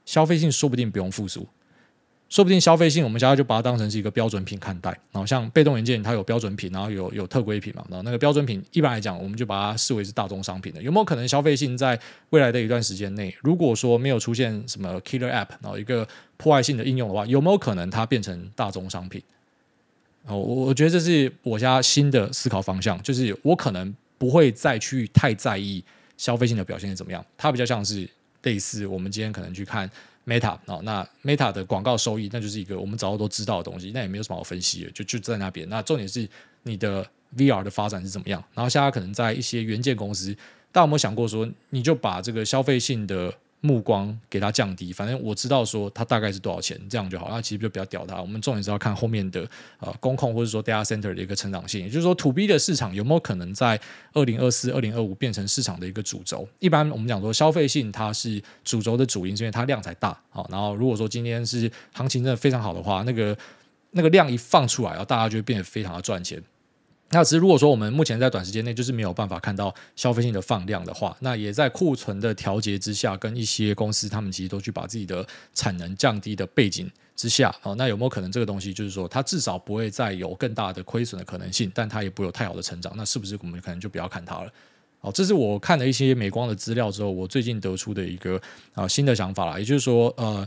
[0.04, 1.46] 消费性说不定不用复苏，
[2.28, 4.90] 说不定消费性我们现在就把它当成是一个标准品看待。
[5.10, 7.84] 然后像被动元件，它有标准品，然后有有特规品嘛。
[7.90, 10.80] 然后那个标准品一般来讲，我们就把它视为是大宗商品的。
[10.80, 11.98] 有没有可能消费性在
[12.30, 19.20] 未来的一段时间内，如果说没有出现什么 killer app，然后一个破坏性的应用的话，有没有可能它变成大宗商品？
[20.26, 25.82] 哦，我我觉得这是我家新的思考方向，就是我可能不会再去太在意
[26.18, 28.06] 消费性的表现是怎么样，它比较像是
[28.42, 29.90] 类似我们今天可能去看
[30.26, 35.66] Meta 哦，那 Meta 的广告收益，那就是一个我们早就都知道的东西，那也没有什么好分析的，就就在那边。
[35.70, 36.28] 那重点是
[36.64, 38.44] 你的 VR 的发展是怎么样？
[38.52, 40.34] 然后现在可能在一些元件公司，
[40.70, 47.28] 大家有没有想过说，你就把这个消费性的目光给它降低，反正我知道说它大概是多少钱，这样就好。
[47.28, 48.20] 那其实就比较屌它。
[48.20, 49.48] 我们重点是要看后面的
[49.80, 53.80] 呃工控或者说 data center 的一个成长性，也就是说 to B 的市场有没有可能在
[54.12, 56.48] 二零二四、二零二五变成市场的一个主轴？
[56.60, 60.16] 一般我们讲说消费性它是主轴的主因，是因为它量才大。
[60.30, 63.36] 好，然后如果说今天是行情真的非常好的话，那个
[63.90, 66.40] 那个量一放出来，然后大家就会变得非常的赚钱。
[67.10, 84.52] 那只是如果说我们目前在短时间内就是没有办法看到消费性的放量的话，那也在库存的调节之下，跟一些公司他们其实都去把自己的产能降低的背景之下，哦，那有没有可能这个东西就是说它至少不会再有更大的亏损的可能性，但它也不会有太好的成长，那是不是我们可能就不要看它了？
[85.00, 88.38] 哦，这是我看了一些美光的资料之后，我最近得出的一个
[88.74, 90.46] 啊新的想法啦，也就是说，呃，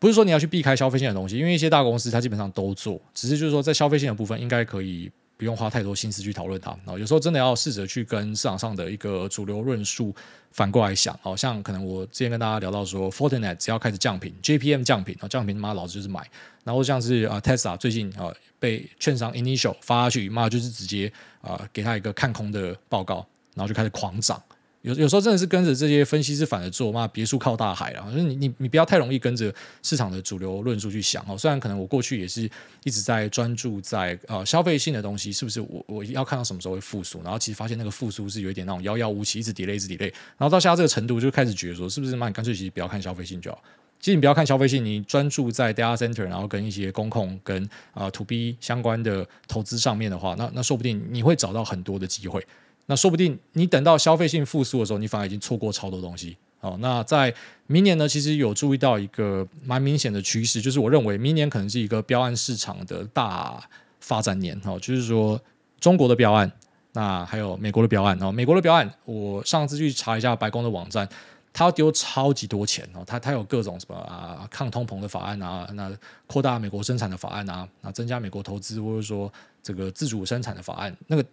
[0.00, 5.08] 不是说你要去避开消费性的东西，因为一些大公司它基本上都做，只是就是说在消费性的部分应该可以。
[5.36, 10.14] 不用花太多心思去讨论它，然后有时候真的要试着去跟市场上的一个主流论述
[10.52, 16.24] 反过来想，好像可能我之前跟大家聊到说，Fortinet 只要开始降频，JPM 降频，降频妈老子就是买，
[16.62, 24.40] 然后像是啊 Tesla 最近啊被券商 Initial 发下去，妈就是直接啊给他一个看空的报告，然后就开始狂涨。
[24.84, 28.06] 有有时候真的是跟着这些分析师反着做嘛，别墅靠大海啊！
[28.12, 31.38] 就是你你你不要太容易跟着市场的主流论述去想哦。
[31.38, 32.42] 虽然可能我过去也是
[32.84, 37.22] 一直在专注在呃消费性的东西，是不是我我要看到什么时候会复苏？
[37.22, 40.12] 然后其实发现那个复苏是有一点那种遥遥无期，一直 delay 一直 delay。
[40.36, 42.26] 然后到现在这个程度，就开始觉得说，是不是嘛？
[42.26, 43.62] 你干脆其实不要看消费性就好。
[44.00, 52.46] 其实你不要看消费性，你专注在 data center，然后跟一些公控跟啊、to B 相关的投资上面的话，那那说不定你会找到很多的机会。
[52.86, 56.36] 那说不定你等到消费性复苏的时候，你反而已经错过超多东西。
[56.60, 57.34] 哦，那在
[57.66, 63.62] 明年呢，其实有注意到一个蛮明显的趋势，就是我认为明年可能是一个标案市场的大
[64.00, 64.58] 发展年。
[64.64, 65.38] 哦，就是说
[65.78, 66.50] 中国的标案，
[66.92, 68.18] 那还有美国的标案。
[68.22, 71.06] 哦，美国的标案，我上次去查一下白宫的网站，
[71.52, 72.88] 它要丢超级多钱。
[72.94, 75.94] 哦，它它有各种什么啊，抗通膨的法案啊，那
[76.26, 79.30] 扩大美国生产的法案啊，那增加美国投资或者说
[79.62, 81.24] 这个自主生产的法案，那个。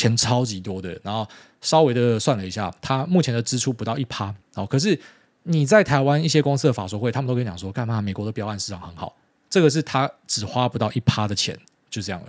[0.00, 1.28] 钱超级多的，然后
[1.60, 4.64] 稍微的算了一下，他目前的支出不到一趴哦。
[4.64, 4.98] 可是
[5.42, 8.00] 你在台湾一些公司的法说会，他们都跟你讲说，干嘛？
[8.00, 9.14] 美国的标案市场很好，
[9.50, 11.54] 这个是他只花不到一趴的钱，
[11.90, 12.28] 就这样了。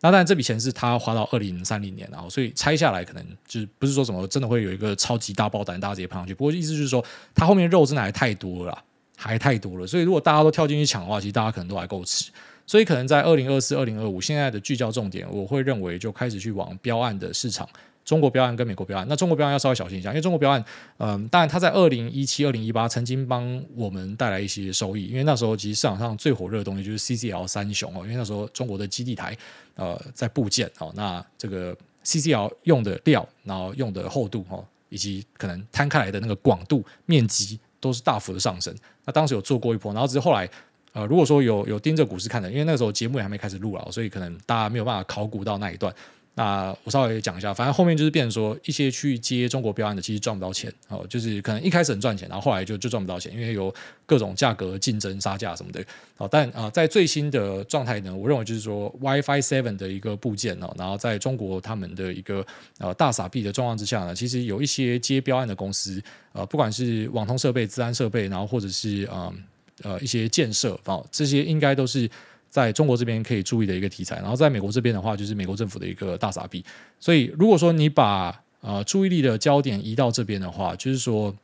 [0.00, 6.32] 那当然这笔钱是他花到二零三零年，然后所以拆下来可能就是不是说什么真的会有一个超级大爆单，大家直接喷上去。
[6.32, 7.04] 不过意思就是说，
[7.34, 8.84] 他后面肉真的还太多了，
[9.16, 9.84] 还太多了。
[9.84, 12.30] 所以如果大家都跳进去抢的话，其实大家可能都还够吃。
[12.68, 17.66] 所以可能在二零二四、二零二五，现在的聚焦重点，我会认为就开始去往标案的市场，
[18.04, 19.06] 中国标案跟美国标案。
[19.08, 20.62] 那中国标案要稍微小心一下，因为中国标案，
[20.98, 29.34] 嗯，当然它在二零一七、二零一八曾经帮我们带来一些收益，因为那时候其实市场上最火热的东西就是 CCL 三雄哦，因为那时候中国的基地台
[29.74, 38.76] 呃在部件哦，那这个 CCL 用的料，然后用的厚度哦，以及可能摊开来的那个广度、面积都是大幅的上升。
[39.06, 40.46] 那当时有做过一波，然后只是后来。
[40.92, 45.94] 呃，如果说有有盯着股市看的，因为那个时候节目也还没开始录了，所以可能大家没有办法考古到那一段。
[46.34, 53.74] 那我稍微讲一下，反正后面就是变成说一些去接中国标案的，其实赚不到钱哦，就是可能一开始很赚钱，然后后来就就赚不到钱，因为有
[54.06, 55.84] 各种价格竞争、杀价什么的。
[56.16, 62.46] 哦，但啊、在最新的状态呢，我认为就是说 WiFi Seven 的一个部件哦，然后在中国他们的一个
[62.78, 66.00] 呃大傻币的状况之下呢，其实有一些接标案的公司，
[66.32, 69.18] 呃，不管是网通设备、资安设备，然后或者是嗯。
[69.22, 69.34] 呃
[69.82, 72.10] 呃，一些建设哦，这些应该都是
[72.48, 74.16] 在中国这边可以注意的一个题材。
[74.16, 76.64] 然后在美国这边的话，就是美国政府的一个大傻逼。
[76.98, 81.34] 所以，如果说你把呃注意力的焦点移到这边的话，就是说，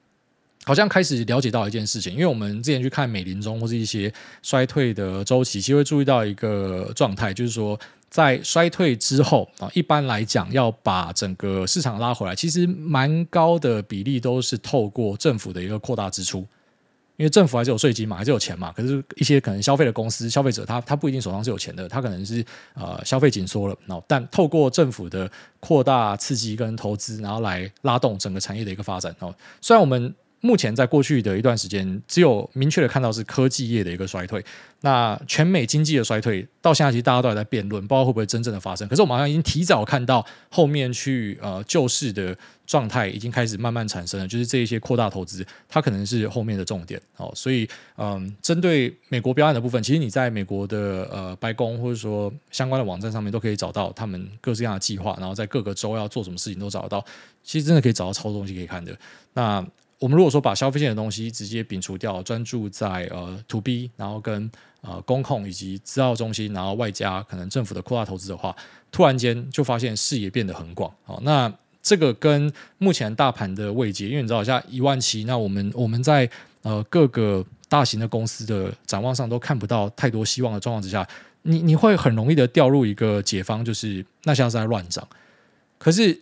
[0.64, 2.12] 好像开始了解到一件事情。
[2.12, 16.46] 因为我们之前去看美林中或是一些衰退的周期，其实会注意到一个状态，就是说，在衰退之后啊，一般来讲要把整个市场拉回来，其实蛮高的比例都是透过政府的一个扩大支出。
[17.16, 18.72] 因为政府还是有税金嘛，还是有钱嘛。
[18.72, 23.76] 可是，一些可能消费的公司、消费者他，他他不一定手上是有钱的，他可能是呃消费紧缩了。
[23.86, 29.14] 那，但透过政府的扩大刺激跟投资，然后来拉动整个产业的一个发展。
[29.20, 30.14] 哦，虽然我们
[30.44, 34.44] 目前在过去的一段时间，只有明确的看到是科技业的一个衰退。
[34.82, 38.86] 那全美经济的衰退到现在，其实大家都还在辩论，不知道会不会真正的发生。
[38.86, 47.32] 可是我们好像已经提早看到后面去呃救市的状态已经开始慢慢产生了，就是这一些扩大投资，它可能是后面的重点哦。
[47.34, 57.02] 所以嗯，针对美国标案的部分，其实你在美国的呃白宫或者说相关的网站上面都可以找到他们各式各样的计划，然后在各个州要做什么事情都找得到。
[57.42, 58.94] 其实真的可以找到超多东西可以看的。
[59.32, 59.64] 那
[60.04, 64.50] 我们如果说把消费性的东西直接摒除掉，专注在呃 to B，然后跟
[64.82, 68.54] 呃工控以及资料中心，然后外加可能政府的扩大投资的话，
[68.92, 70.92] 突然间就发现视野变得很广。
[71.04, 71.50] 好，那
[71.82, 76.28] 这个跟目前大盘的位阶，因为你知道，像一万七，那我们我们在
[76.60, 81.08] 呃各个大型的公司的展望上都看不到太多希望的状况之下，
[81.40, 85.08] 你你会很容易的掉入一个解方，就是那像是在乱涨。
[85.78, 86.20] 可是。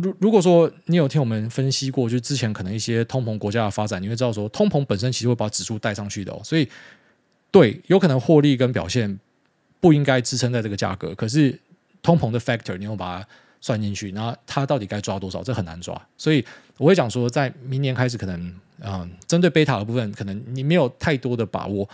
[0.00, 6.68] 如如果说你有听我们分析过，就之前可能一些通膨国家的发展，你会知道说通膨本身其实会把指数带上去的哦，所以
[7.50, 9.18] 对，有可能获利跟表现
[9.80, 11.58] 不应该支撑在这个价格，可是
[12.00, 13.28] 通膨的 factor 你又把它
[13.60, 15.42] 算进去，那它到底该抓多少？
[15.42, 16.44] 这很难抓，所以
[16.76, 21.88] 我会讲说，在明年开始可能，嗯，针对贝塔的部分，可能你没有太多的把握。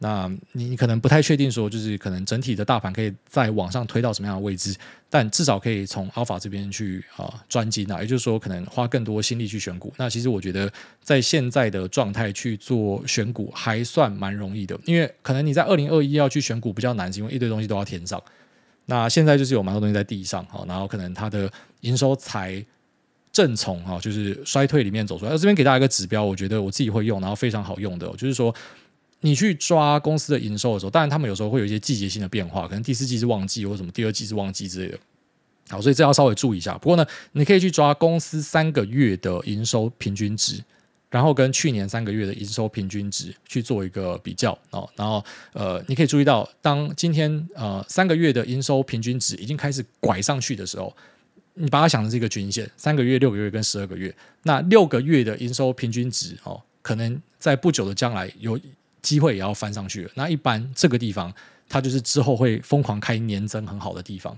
[0.00, 4.72] 那你可能不太确定说，就是可能整体的大盘可以再往上推到什么样的位置，
[5.10, 9.92] 但至少可以从 Alpha 这边去啊专精啊，也就是说可能花更多心力去选股。
[9.96, 18.22] 那其实我觉得在现在的状态去做选股还算蛮容易的，因为可能你在二零二一要去选股比较难，是因为一堆东西都要填上。
[18.86, 22.64] 那现在就是有蛮多东西在地上哈，然后可能它的营收才
[23.32, 25.32] 正从哈就是衰退里面走出来。
[25.32, 28.54] 这边给大家一个指标，我觉得我自己会用，然后非常好用的，就是说。
[29.20, 34.98] 你去抓公司的营收的时候，当然他们有时候会有一些季节性的变化，可能第四季是旺季，或什么第二季是旺季之类的。
[35.68, 36.78] 好，所以这要稍微注意一下。
[36.78, 40.62] 不过呢，你可以去抓公司三个月的营收平均值，
[41.10, 44.88] 然后跟去年三个月的营收平均值去做一个比较哦。
[44.94, 50.96] 然后呃，你可以注意到，当今天呃三个月的营收平均值已经开始拐上去的时候，
[51.54, 58.58] 你把它想成是一个均线，三个月、六个月跟十二个月，那六个月的营收平均值哦，可能在不久的将来有。
[59.02, 61.32] 机会也要翻上去了，那一般这个地方，
[61.68, 64.36] 它就是之后会疯狂开年增很好的地方。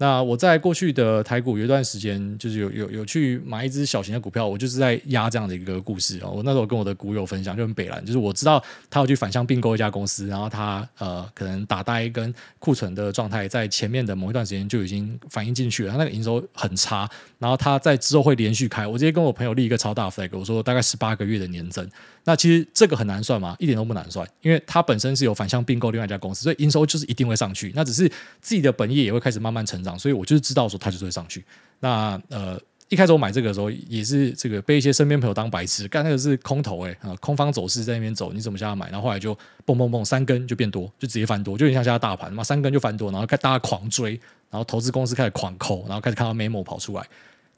[0.00, 6.28] 那我在过去的台股有一段时间，就是有有有去买一只小型的股票，我就是在压这样的一个故事啊。
[6.28, 18.86] 我那时候跟我的股友分享，就很北蓝，就是我知道他要去反向并购一家公司，然后他呃可能打呆跟库存的状态，在前面的某一段时间就已经反映进去了，他那个营收很差，然后他在之后会连续开。
[18.86, 21.84] 我直接跟我朋友立一个超大 flag，我说大概十八个月的年增。
[22.28, 23.56] 那其实这个很难算吗？
[23.58, 27.72] 一点都不难算，因为它本身是有反向并购另外一家公司，所以营收就是一定会上去。
[27.74, 28.06] 那只是
[28.42, 31.42] 自己的本业也会开始慢慢成长，所以我就是知道说它就是会上去。
[31.80, 32.60] 那呃，
[32.90, 38.90] 一开始我买这个的时候也是这个被一些身边朋友当白痴，干那个是空头哎、啊，空方走势在那边走，你怎么下来买？
[38.90, 47.02] 然后后来就蹦蹦蹦三根就变多，就直接翻多，就有点像现在大盘嘛，三根就翻多，然后看大家狂追，然后投资公司开始狂扣，然后开始看到 memo 跑出来，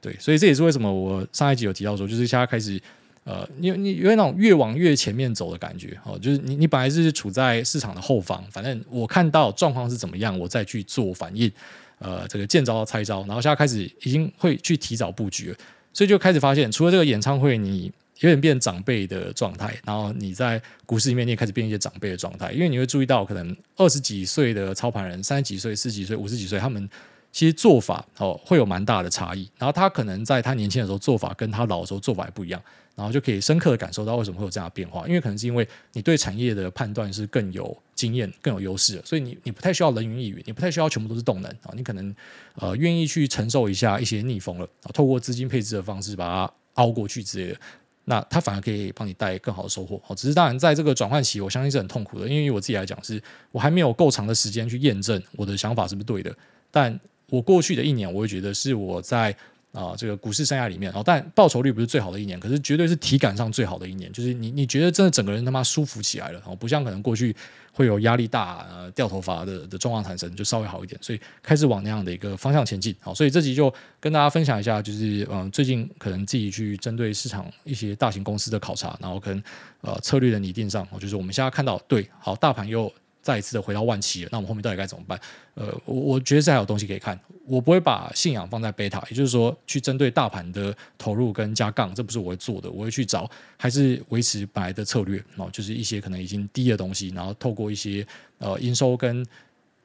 [0.01, 2.81] 对，所以这也是为什么我上一集有提到说，就是现在开始。
[3.25, 11.51] 呃，你你有那种越往越前面走的感觉哦，就是你你本来是处在市场的后方，反正我看到状况是怎么样，我再去做反应。
[11.99, 15.55] 呃，这个见招拆招，然后现在开始已经会去提早布局，
[15.93, 26.89] 所以就开始发现，除了这个演唱会，你有点变长辈的状态，然后你在股市里面你也开始变一些长辈的状态，因为你会注意到，可能二十几岁的操盘人，三十几岁、四十几岁、五十几岁，他们。
[27.33, 32.61] 其实做法哦会有蛮大的差异，然后他可能在他年轻的时候做法跟他老的时候做法也不一样，
[32.95, 42.15] 然后就可以深刻的感受到为什么会有这样的变化，因为可能是因为你对产业的判断是更有经验、更有优势，所以你你不太需要人云亦云，你不太需要全部都是动能啊，你可能
[42.57, 47.61] 呃愿意去承受一下一些逆风了，透过资金配置的方式把它熬过去之类的，
[48.05, 50.03] 那它反而可以帮你带更好的收获。
[50.07, 56.37] 哦，只是当然在这个转换期，我相信是很痛苦的，因为我自己来讲是我还没有够长的时间去验证我的想法是不是对的，
[56.71, 56.99] 但。
[57.33, 59.33] 我过去的一年，我会觉得是我在
[59.73, 64.13] 啊、这个股市生涯里面，哦，但报酬率不是最好的一年，可是绝对是体感上最好的一年。
[64.13, 67.35] 就是你你觉得真的整个人他妈舒服起来了，哦，不像可能过去
[67.73, 71.01] 会有压力大、呃掉头发的的状况产生，就稍微好一点。
[71.01, 72.95] 所以开始往那样的一个方向前进。
[72.99, 79.41] 好，所以这集就跟大家分享一下，就是嗯、最近可能自己去针对市场一些大型公司的考察，然后跟
[79.83, 82.93] 呃策略的拟定上，哦就是我们现在看到对，好，大盘又。
[83.23, 85.21] 再一次的回到万七了，那我们后面到底该怎么办？
[85.55, 87.19] 呃，我我觉得这还有东西可以看。
[87.47, 92.71] 我不会把信仰放在贝塔，也就是说，去针对大盘的投入跟加杠，这不是我会做的。
[92.71, 98.07] 我会去找还是维持本来的策略哦，就是一些可能已经低的东西，然后透过一些
[98.39, 99.27] 呃营收跟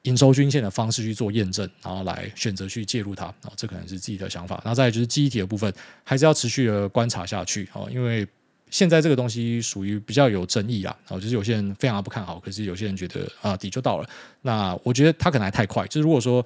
[0.02, 3.26] 营收均线的方式去做验证，然后来选择去介入它。
[3.26, 4.60] 哦，这可能是自己的想法。
[4.64, 5.72] 然后再就是记忆体的部分，
[6.04, 8.26] 还是要持续的观察下去哦，因为。
[8.70, 14.08] 现在这个东西属于比较有争议啊，哦，就是有些人非常不看好，可是有些人觉得啊底就到了。
[14.42, 16.44] 那我觉得他可能还太快，就是如果说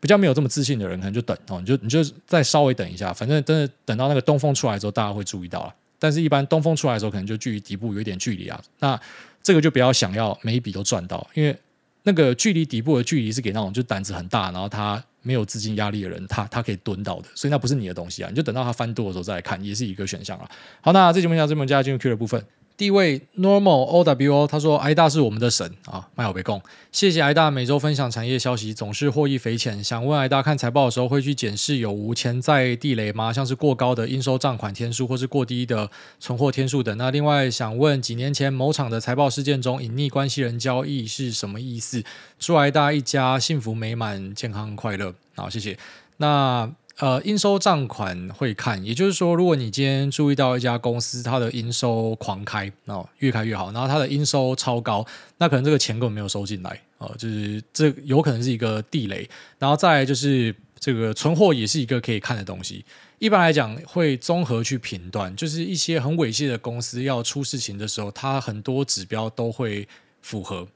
[0.00, 5.74] 比较没有这么自信的人，可能就等哦，你就你就再稍微等一下，反正真的等到那个东风出来之后，大家会注意到了。
[5.98, 8.60] 但是，一般东风出来的时候，可能就距离底部有一点距离啊。
[8.80, 9.00] 那
[9.42, 11.56] 这个就不要想要每一笔都赚到，因为
[12.04, 17.28] 那个距离底部的距离是给那种就胆子很大，然后他没有资金压力的人，他他可以蹲到的。
[17.34, 20.48] 所以那不是你的东西啊，你就等到他翻多的时候再来看，也是一个选项啊。
[20.80, 22.44] 好，那这节目讲这边，接下来进入 Q 的部分。
[22.76, 26.60] 第一位 Normal OWO，他说：“挨大是我们的神啊，麦好贝贡，
[26.90, 29.82] 谢谢挨大每周分享产业消息，总是获益匪浅。
[29.82, 33.32] 想问挨大看财报的时候，会去检视有无潜在地雷吗？
[33.32, 36.98] 像是过高的应收账款天数，或是过低的存货天数等。
[36.98, 42.02] 那另外想问，几年前某场的财报事件中，隐匿关系人交易是什么意思？
[42.40, 45.14] 祝挨大一家幸福美满、健康快乐。
[45.36, 45.78] 好，谢谢。
[46.16, 46.68] 那。”
[46.98, 55.04] 呃，应收账款会看，也就是说，如果你今天注意到一家公司，它的应收狂开哦，越开越好，然后它的应收超高，
[55.38, 59.28] 那可能这个钱根本没有收进来哦，就是这有可能是一个地雷。
[59.58, 62.84] 然后再来就是这个存货也是一个可以看的东西。
[63.18, 69.88] 一般来讲，会综合去评断，就是一些很猥亵的公司要出事情的时候，它很多指标都会
[70.22, 70.68] 符合，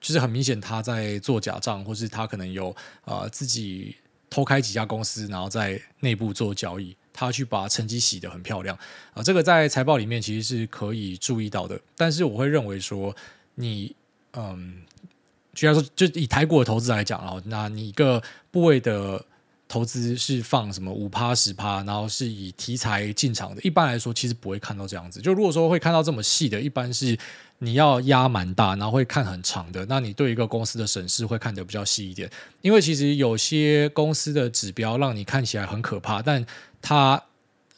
[0.00, 2.74] 就是很明显他在做假账，或是他可能有
[3.04, 3.94] 啊、自己。
[4.28, 8.76] 偷开几家公司，然后在内部做交易，他去把成绩洗得很漂亮
[9.14, 11.80] 啊，这个在财报里面其实是可以注意到的。
[11.96, 13.14] 但是我会认为说，
[13.54, 13.94] 你
[14.32, 14.82] 嗯，
[15.54, 19.24] 居然说就以台股的投资来讲啊，那你一个部位的
[19.68, 25.20] 投资是放什么五趴十趴，然后是以题材进场的，一般来说其实不会看到这样子。
[25.20, 27.18] 就如果说会看到这么细的，一般是。
[27.58, 32.30] 你要压蛮大，然后会看很长的，那你对一个公司的审视会看得比较细一点。
[32.60, 36.44] 因为其实有些公司的指标让你看起来很可怕，但
[36.82, 37.22] 它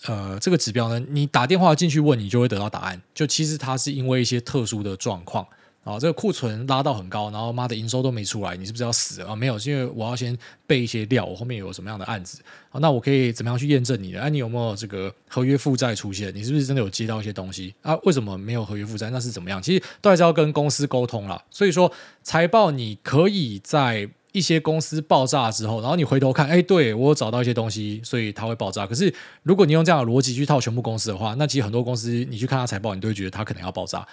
[0.06, 3.00] 呃这个指标呢，你打电话进去问你就会得到答案。
[3.14, 5.46] 就其实它是因为一些特殊的状况。
[5.88, 9.34] 啊，这个库存拉到很高，然后妈的营收都没出来，你是不是要死啊？
[9.34, 10.36] 没有，是因为我要先
[10.66, 14.20] 备一些料，我后面有什么样的案子，好，那我可以怎么样去验证你的？
[14.20, 16.30] 哎，你有没有这个合约负债出现？
[16.34, 17.96] 你是不是真的有接到一些东西啊？
[18.02, 19.08] 为什么没有合约负债？
[19.08, 19.62] 那是怎么样？
[19.62, 21.42] 其实都还是要跟公司沟通啦。
[21.50, 21.90] 所以说
[22.22, 28.86] 财报你可以在一些公司爆炸之后，然后你回头看，哎，对，我找到一些东西，所以它会爆炸。
[28.86, 29.10] 可是
[29.42, 34.06] 如果你用这样的逻辑去套全部公司的话，那其实很多公司你去看它财报，你都会觉得它可能要爆炸。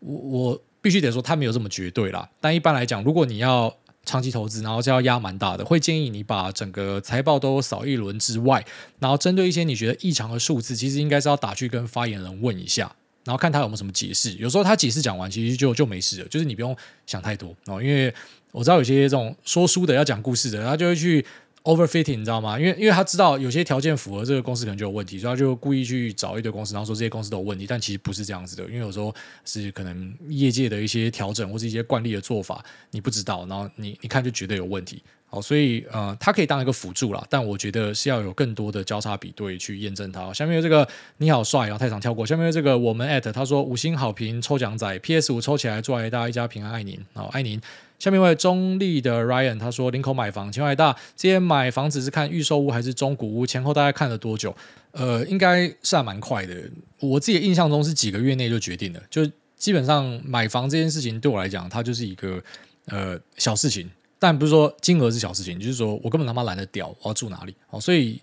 [0.00, 0.60] 我我。
[0.82, 2.28] 必须得说，它没有这么绝对啦。
[2.40, 8.64] 但一般来讲，如果你要长期投资，然后就要压蛮大的，会建议你把整个财报都扫一轮之外，
[8.98, 12.90] 然后针对一些你觉得异常的数字，其实应该是要打去跟发言人问一下，
[13.24, 14.32] 然后看他有没有什么解释。
[14.34, 16.76] 有时候他解释讲完，其实就就没事了，就是你不用
[17.06, 17.82] 想太多哦。
[17.82, 18.12] 因为
[18.52, 21.24] 我知道有些这种说书的要讲故事的，他就会去。
[21.62, 22.58] Overfitting，你知道吗？
[22.58, 27.66] 因为因为他知道有些条件符合这个公司可能就有问题，所以他就故意去找一堆公司，然后说这些公司都有问题。
[27.66, 35.02] 但其实不是这样子的，因为有时候是可能业界的一些调整或是一些惯例的做法，你不知道，然后你你看就觉得有问题。
[35.26, 40.32] 好，所以呃，它可以当一个辅助啦，但我觉得是要有更多的交叉比对去验证它。
[40.32, 40.88] 下面有这个
[41.18, 42.26] 你好帅然后，太长跳过。
[42.26, 47.60] 下面有这个我们 at 他说五星好评抽奖仔，PS 五抽起来，祝大家一家平安，爱您，好爱您。
[48.00, 53.46] 下面一位中立的 Ryan，他说林口买房，请问大，今天买房子是看预售屋还是中古屋？
[53.46, 54.56] 前后大概看了多久？
[54.92, 56.56] 呃，应该是还蛮快的。
[56.98, 59.00] 我自己的印象中是几个月内就决定了。
[59.10, 62.42] 就基本上买房这件事情对我来讲，它就是一个
[62.86, 63.86] 呃小事情，
[64.18, 67.54] 但不是说金额是小事情，就是说我根本他妈懒得屌我要住哪里。
[67.68, 68.18] 哦，所以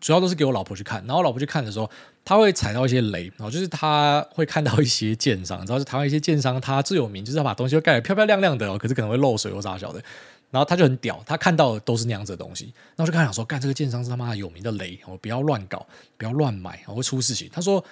[0.00, 1.90] 主要都是给我老婆去看，然后老婆去看的时候。
[2.24, 10.02] 他会踩到一些雷，然后就是他会看到一些建商，然后是台湾一些建商，他最有名就是他把东西都盖得漂漂亮亮的哦，可是可能会漏水或啥小的，
[10.50, 17.50] 然后他就很屌，他看到的都是那样子的东西，然后就跟他讲说，干这个建商是他妈有名的雷，我不要乱搞，不要乱买，会出事情。
[17.52, 17.84] 他说，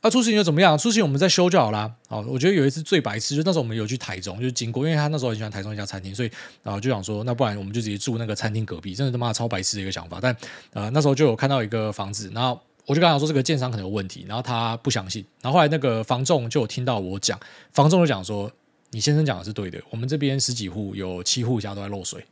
[0.00, 0.78] 啊出事情又怎么样？
[0.78, 1.92] 出事情我们再修就好啦。
[2.08, 6.30] 哦，我觉得有一次最白痴，就那时候我们有去台中，就经过，因为他那时候很喜欢台中一家餐厅，所以
[6.62, 10.18] 然后就想说，那不然我们就直接住那个餐厅隔壁，真的他妈超白痴的一个想法。
[10.22, 10.34] 但
[10.72, 12.58] 呃那时候就有看到一个房子，然后。
[12.86, 17.38] 我就跟他说这个建商可能有问题，然后他不相信，然后后来那个房仲就有听到我讲，
[17.72, 18.50] 房仲就讲说，
[18.90, 22.24] 你先生讲的是对的，我们这边十几户有七户家都在漏水。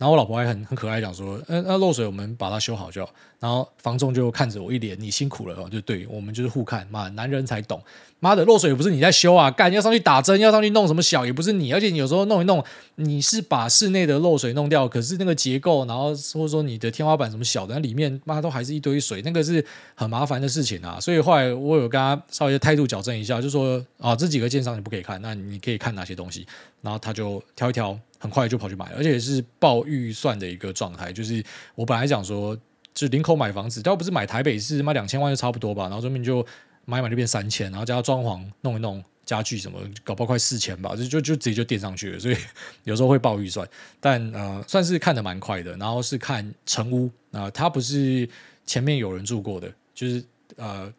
[0.00, 3.12] 然后我老婆还很很可爱讲说，嗯，那漏水我们把它修好就好。
[3.38, 7.82] 然后房仲就看着我一脸，你辛苦了哦，就对我们就是互看，妈，男人才懂。
[8.18, 12.62] 妈的，漏水不是你在修啊，干要上去打针，要上去弄什么小也不是你，而且你有时候弄一弄，
[12.96, 20.98] 你是把室内的漏水弄掉，可是那个结构，然后或者说你的天花板什么小的，那里面妈都还是一堆水，那个是很麻烦的事情啊。
[21.00, 26.46] 所以后来我有跟他稍微的态度矫正一下，就说啊，这几个建商你不可以看，那你可以看哪些东西，
[26.82, 27.98] 然后他就挑一挑。
[28.22, 31.10] 很快就跑去买，而且是报预算的一个状态。
[31.10, 31.42] 就是
[31.74, 32.54] 我本来讲说，
[32.92, 35.84] 就林口买房子，倒不是买台北市，买两千万就差不多吧。
[35.84, 36.46] 然后这边就
[36.84, 39.02] 买买就变三千，然后加装潢弄一弄。
[39.24, 42.36] 家具什么搞不好快四千吧，就就就直接就垫上去了，所以
[42.82, 43.66] 有时候会爆预算，
[44.00, 45.74] 但呃算是看得蛮快的。
[45.76, 48.28] 然后是看成屋啊、呃，它不是
[48.66, 50.22] 前面有人住过的，就是
[50.56, 50.92] 呃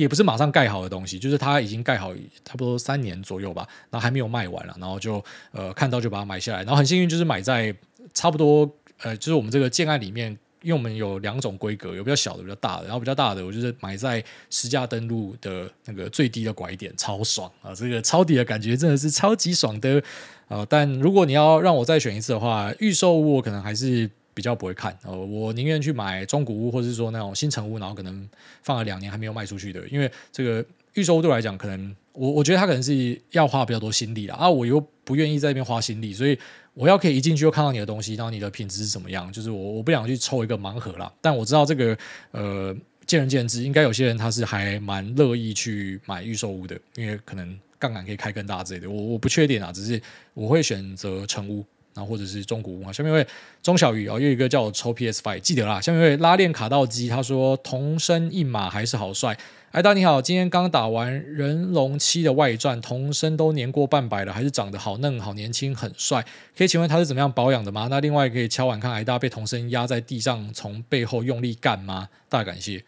[0.00, 2.12] 也不是马上盖好的东西，就是它已经盖好
[2.44, 5.22] 差不多三年左右吧，然后还没有卖完了，然后就
[5.52, 7.74] 呃看到就把它买下来，然后很幸运就是买在
[8.14, 8.68] 差不多
[9.02, 10.36] 呃就是我们这个建案里面。
[10.62, 12.84] 因为我们有两种规格，有比较小的，比较大的。
[12.84, 17.74] 然后比较大的，我就是买在实价登录的那个最低的拐点，超爽啊！
[17.74, 20.02] 这个抄底的感觉真的是超级爽的
[20.48, 20.66] 啊！
[20.68, 28.26] 但如果你要让我再选一次的话，预售屋我可能还是比较不会看哦，我宁愿去买中古屋，或者是说那种新成屋，然后可能
[28.62, 30.64] 放了两年还没有卖出去的，因为这个
[30.94, 36.38] 预售屋对我来讲，可能我我觉得它可能是要花比较多心力啦，啊，我又不愿意在那边花心力，所以。
[36.72, 39.30] 我要可以一进去就看到你的东西，然后你的品质是怎么样？
[39.32, 41.98] 就是我我不想去抽一个盲盒啦，但我知道这个
[42.30, 42.74] 呃
[43.04, 48.88] 见仁见智，应该有些人他是还蛮乐意去买预售屋的，因为可能杠杆可以开更大之类的。
[48.88, 50.00] 我我不确定啊，只是
[50.32, 52.92] 我会选择成屋，然后或者是中古屋啊。
[52.92, 53.26] 下面一位
[53.62, 55.80] 钟小雨啊，又一个叫我抽 PS Five，记得啦。
[55.80, 59.36] 下面一位拉链卡到机，他说同生一马还是好帅。
[59.72, 66.24] 艾大你好，今天刚打完人龙七的外传，童声都年过半百了，还是长得好嫩、好年轻、很帅。
[66.58, 67.86] 可以请问他是怎么样保养的吗？
[67.88, 72.08] 那另外可以敲碗看艾大被童声压在地上，从背后用力干吗？
[72.28, 72.82] 大感谢，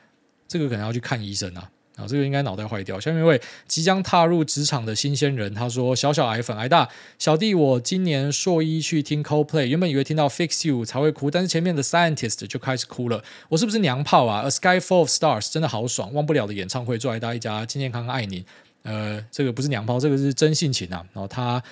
[0.48, 1.70] 这个可能要去看医生啊。
[1.96, 2.98] 啊，这个应该脑袋坏掉。
[2.98, 6.88] 下面一位即将踏入职场的新鲜人，他说：“小小矮粉矮大
[7.18, 13.22] 小弟，我今年硕一去听 Coldplay，原本以为听到 Fix You 才会哭，但是前面的 Scientist 就开始哭了。
[13.48, 18.44] 我是不是娘炮啊？A Sky Full of Stars 真的好爽，忘不了的演唱会，祝矮大一家健健康康，爱你。
[18.84, 21.04] 呃，这个不是娘炮，这个是真性情啊。
[21.12, 21.62] 然后他。”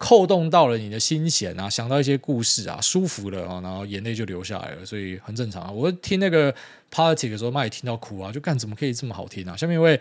[0.00, 5.70] 扣动到了你的心弦啊，想到一些故事啊，舒服了啊，然后眼泪就流下来了，所以很正常啊。
[5.70, 6.52] 我听那个
[6.90, 9.54] party 的时候，妈也听到哭啊，就干怎么可以这么好听啊？
[9.54, 10.00] 下面一位。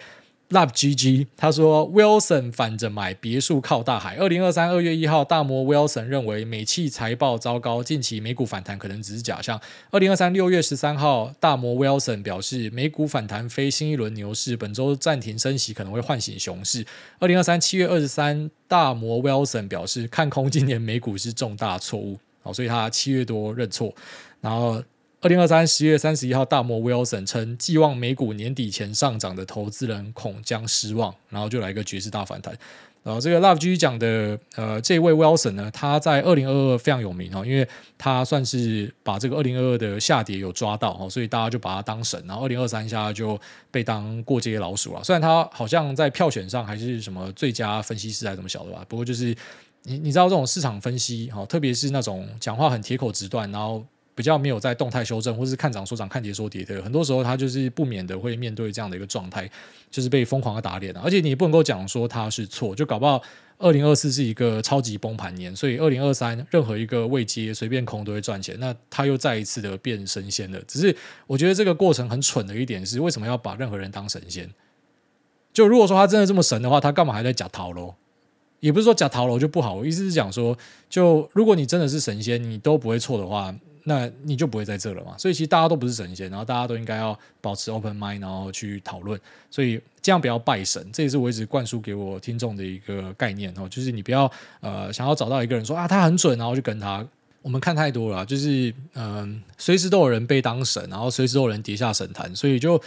[0.50, 4.16] Love GG，他说 Wilson 反着买别墅靠大海。
[4.16, 9.62] 二零二三二月一号，大摩 Wilson 认为美企财报糟糕，近期美股反弹可能只是假象。
[9.92, 16.84] 二零二三六月十三号，大摩 Wilson 表示美股反弹非新一轮牛市，本周暂停升息可能会唤醒熊市。
[17.20, 23.94] 二零二三七月二十三，大摩 Wilson 表示看空今年美股是重大错误，好，所以他七月多认错，
[24.42, 24.82] 然后。
[25.22, 32.58] 二零二三十月三十一号，大摩 Wilson 称，寄望美股年底前上涨的投资人恐将失望，然后就来一个爵士大反弹。
[33.04, 37.68] 然后这个 Love G 讲的，呃，这位 Wilson 呢，他在二零二二非常有名哦，因为
[37.98, 42.24] 他算是把这个二零二二的下跌有抓到哦，所以大家就把他当神。
[42.26, 43.38] 然后二零二三下就
[43.72, 45.04] 被当过街老鼠了。
[45.04, 49.36] 虽然他好像在票选上还是什么最佳分析师还是怎么晓得吧，不过就是
[49.84, 53.84] 你你知道这种市场分析哈，特别是那种讲话很铁口直断，然后。
[54.20, 59.50] 比较没有在动态修正，或是看涨说涨、看跌说跌的，很多时候他就是不免的会面对这样的一个状态，
[59.90, 60.94] 就是被疯狂的打脸。
[60.98, 63.22] 而且你不能够讲说他是错，就搞不好
[63.60, 70.62] 二零二四是一个超级崩盘年，所以二零二三任何一个未接随便空都会赚钱，那他又再一次的变神仙了。
[70.68, 70.94] 只是
[71.26, 74.50] 我觉得这个过程很蠢的一点是，为什么要把任何人当神仙？
[75.54, 77.96] 就如果说他真的这么神的话，他干嘛还在假逃喽？
[78.60, 80.58] 也不是说假逃喽就不好，我意思是讲说，
[80.90, 83.56] 就如果你真的是神仙，你都不会错的话。
[83.90, 85.18] 那你就不会在这了嘛？
[85.18, 89.20] 所以其实大家都不是神仙，然后大家都应该要保持 open mind，然后去讨论。
[89.50, 94.32] 所以这样不要拜神，这也是我一直灌输给我听众的一个概念哦，就是你不要
[94.62, 97.04] 呃想要找到一个人说啊他很准，然后就跟他。
[97.42, 102.80] 我们看太多了，就是嗯，随时都有人被当神，然后随时都有人跌下神坛，所以就。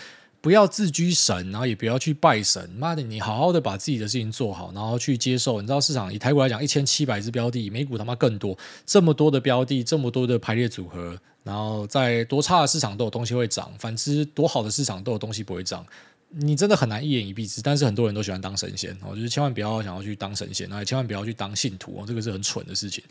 [0.42, 2.68] 不要自居神，然后也不要去拜神。
[2.76, 5.60] 妈的，你好好的把自己的事情做好，然后去接受。
[5.60, 15.86] 你知道市场以台股来讲，一千七百只标的，美股他妈更多，这么多的标的，这么多的排列组合，然后在多差的市场都有东西会涨，反之多好的市场都有东西不会涨。
[16.34, 17.62] 你真的很难一言以蔽之。
[17.62, 23.04] 但是很多人都喜欢当神仙，哦，就是千万不要想要去当神仙，然后也千万不要去当信徒哦，这个是很蠢的事情。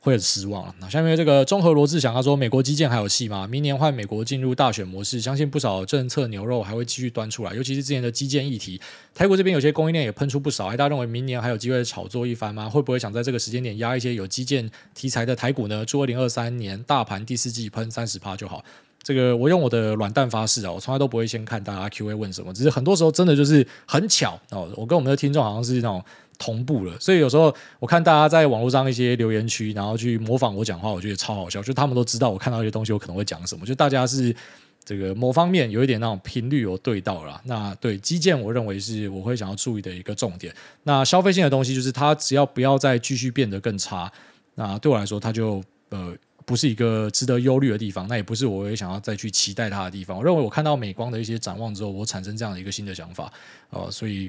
[0.00, 0.74] 会很失望。
[0.80, 3.46] 那下面这个综合罗志祥他说：“美国基建还有戏吗？
[3.46, 8.80] 明年换美国进入大选模式，相信不少政策牛肉还会继续端出来，尤其是之前的基建议题。
[9.14, 12.66] 台股这边有些供应链也喷出不少，大家认为明年还有机会炒作一番吗？
[12.66, 15.84] 会不会想在这个时间点压一些有基建题材的台股呢？
[15.84, 18.64] 祝二零二三年大盘第四季喷三十趴就好。
[19.02, 24.70] 这个我用我的软蛋发誓啊，我从来都不会先看大家 Q&A 问什么，只是很多时候真的就是很巧哦。
[24.76, 26.02] 我跟我们的听众好像是那种。”
[26.40, 31.62] 同步了，所以有时候我看大家在网络上一些留言区，然后去模仿我讲话，我觉得超好笑。
[31.62, 33.66] 就他们都知道我看到一些东西，我可能会讲什么。
[33.66, 34.34] 就大家是
[34.82, 37.38] 这个某方面有一点那种频率有对到了。
[37.44, 40.52] 那对基建，我认为是我会想要注意的一个重点。
[40.84, 44.10] 那消费性的东西，就是它只要不要再继续变得更差，
[44.54, 46.16] 那对我来说，它就呃。
[46.46, 50.18] 不是一个值得忧虑的地方，那也不是我也想要再去期待它的地方。
[50.18, 53.32] 我认为我看到美光的一些展望之后，我产生这样的一个新的想法，
[53.68, 54.28] 呃，所以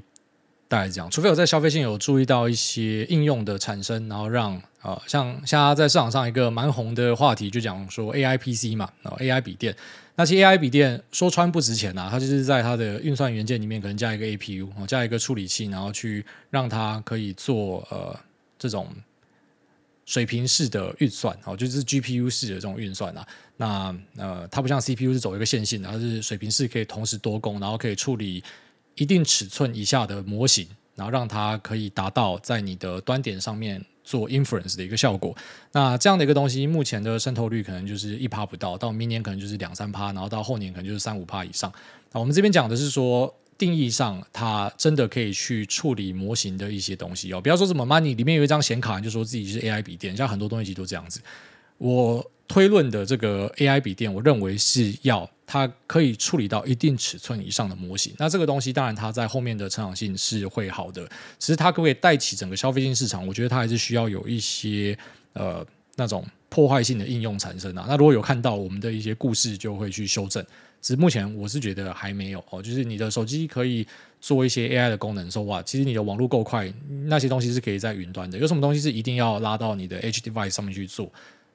[0.72, 1.12] 大概这样。
[1.12, 9.76] 除非我在消费性有注意到一些应用的产生，然后让、呃，像现在在市场上一个蛮红的话题，就讲说 AI PC 嘛，然后 AI 笔电。
[10.16, 18.18] 那其实 AI 笔电说穿不值钱呐，它就是在它的运算元件里面可能加一个 APU，加一个处理器，然后去让它可以做呃
[18.58, 18.88] 这种。
[20.04, 23.26] 水平式的运算，哦，就是 GPU 式的这种运算啊。
[23.56, 28.44] 那呃，它不像 CPU 是走一个线性的，它是水平式，可以同时多功，然后可以处理
[28.96, 35.36] 一定尺寸以下的模型，然后让它可以达到在你的端点上面做 inference 的一个效果。
[35.72, 41.72] 那这样的一个东西，目前的渗透率可能就是一趴不到，到明年可能就是两三趴，然后到后年可能就是三五趴以上。
[42.12, 43.34] 那我们这边讲的是说。
[43.58, 47.40] 定义上，它真的可以去处理模型的一些东西哦。
[47.40, 51.22] 不要说什么 money 里面有一张显卡，就说自己是 AI 笔电，像很多东西其实都这样子。
[51.78, 58.14] 我推论的这个 AI 笔电，我认为是要它可以处理到一定尺寸以上的模型。
[58.18, 61.06] 那这个东西当然它在后面的成长性是会好的，
[61.38, 63.28] 其实它可不可以带起整个消费性市场？
[63.28, 64.98] 我觉得它还是需要有一些
[65.34, 65.66] 呃
[65.98, 67.84] 那种破坏性的应用产生啊。
[67.86, 70.42] 那如果有看到我们的一些故事，就会去修正。
[70.82, 73.86] 只是目前我是觉得还没有哦，就是你的手机可以
[74.22, 76.74] 做一些 AI 的功能，说哇，其实你的网络够快，
[77.08, 78.38] 那些东西是可以在云端的。
[78.38, 81.12] 有什么东西是一定要拉到你的 Edge device 上面去做？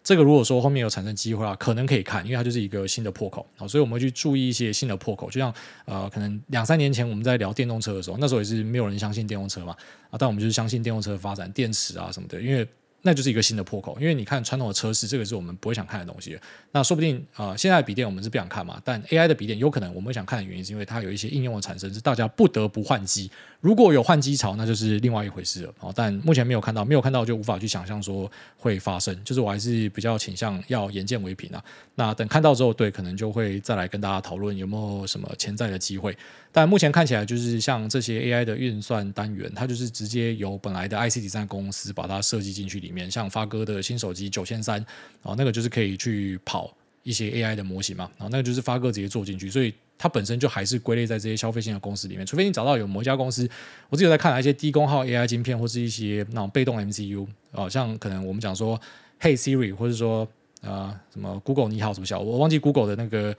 [0.07, 5.29] 这个如果说后面有产生机会啊，可能可以看，因为它就是一个新的破口啊，所以我们会去注意一些新的破口。
[5.29, 5.53] 就像
[5.85, 9.75] 呃，可能两三年前我们在聊电动车的时候，那时候也是没有人相信电动车嘛
[10.11, 12.65] 啊，但我们就是相信电动车的发展，电池啊什么的，因为。
[13.07, 16.37] 那就是一个新的破口，因为你看传统的车市，这个是我们不会想看的东西。
[16.73, 23.31] 那说不定啊、呃，现在的笔电我们是不想看嘛，但 AI 的笔电有可能我们想看的原因，是因为它有一些应用的产生，是大家不得不换机。
[23.61, 25.75] 如果有换机潮，那就是另外一回事了。
[25.81, 29.17] 哦，但目前没有看到，没有看到就无法去想象说会发生。
[29.25, 31.65] 就是我还是比较倾向要眼见为凭啊。
[31.95, 36.17] 那等看到之后，对，可能就会再来跟大家讨论有没有什么潜在的机会。
[36.53, 42.96] 但目前看起来，就是像这些 AI 的运算单元，它就是直接由本来的 IC 设计公司把它设计进去里面。
[42.97, 44.81] 面像发哥的新手机九千三，
[45.23, 52.25] 啊，那个就是可以去跑一些 AI 的模型嘛，然后那个就是发哥直接做进去，所以它本身就还是归类在这些消费性的公司里面。
[52.25, 53.49] 除非你找到有某一家公司，
[53.91, 58.81] 我自己有在看一些低功耗 AI 晶片，或是一些那种被动 MCU 啊，像可能我们讲说
[59.21, 60.27] Hey Siri，或者说
[60.63, 63.37] 呃什么 Google 你好怎么小，我忘记 Google 的那个。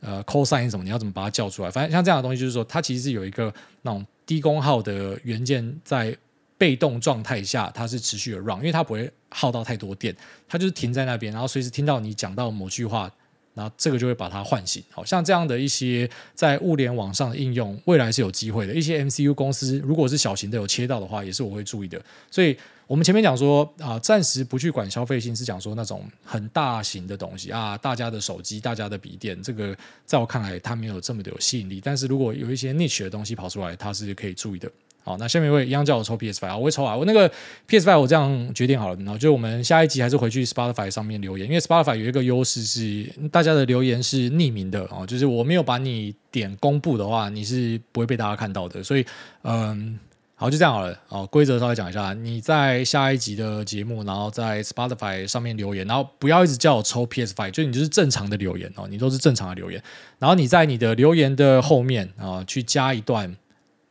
[0.00, 0.84] 呃，call sign 什么？
[0.84, 1.70] 你要怎么把它叫出来？
[1.70, 6.14] 反正像这样的东西，就是说它其实是有一个那种低功耗的元件在
[6.58, 10.14] 被动状态下，它是持续的 run，因为它不会耗到太多电，
[10.48, 13.10] 它就是停在那边，然后随时听到你讲到某句话。
[13.54, 18.74] 然后这个就会把它唤醒，好像这样的一些在物联网上的应用，未来是有机会的。
[18.74, 21.98] 一些 MCU 公司如果是小型的有切到的话，也是我会注意的。
[22.30, 22.54] 所以
[22.86, 31.80] 我们前面讲说啊，暂时不去管消费性，是讲说那种很大型的东西啊，大家的手机、大家的笔电，这个在我看来它没有这么的有吸引力。
[31.82, 34.70] 但是如果有一些 niche 的东西跑出来，它是可以注意的。
[35.06, 36.96] 好，那下面一位一样叫我抽 PS Five，我会抽啊。
[36.96, 37.30] 我那个
[37.68, 48.82] PS Five 我这样决定好了，然后就我们下一集还是回去 Spotify 上面留言，因为 Spotify 有一个优势是大家的留言是匿名的哦，就是我没有把你点公布的话，你是不会被大家看到的。
[48.82, 49.06] 所以，
[49.42, 49.96] 嗯，
[50.34, 50.98] 好，就这样好了。
[51.08, 59.80] 哦，规则稍微讲一下，你在下一集的节目，然后在 Spotify 上面留言，然后不要一直叫我抽 PS Five，就你就是正常的留言哦，你都是正常的留言，
[60.18, 63.36] 然后你在你的留言的后面啊去加一段。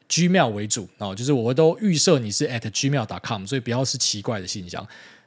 [0.09, 4.85] Gmail 为主哦，就是我都预设你是 at gmail.com，所以不要是奇怪的信箱。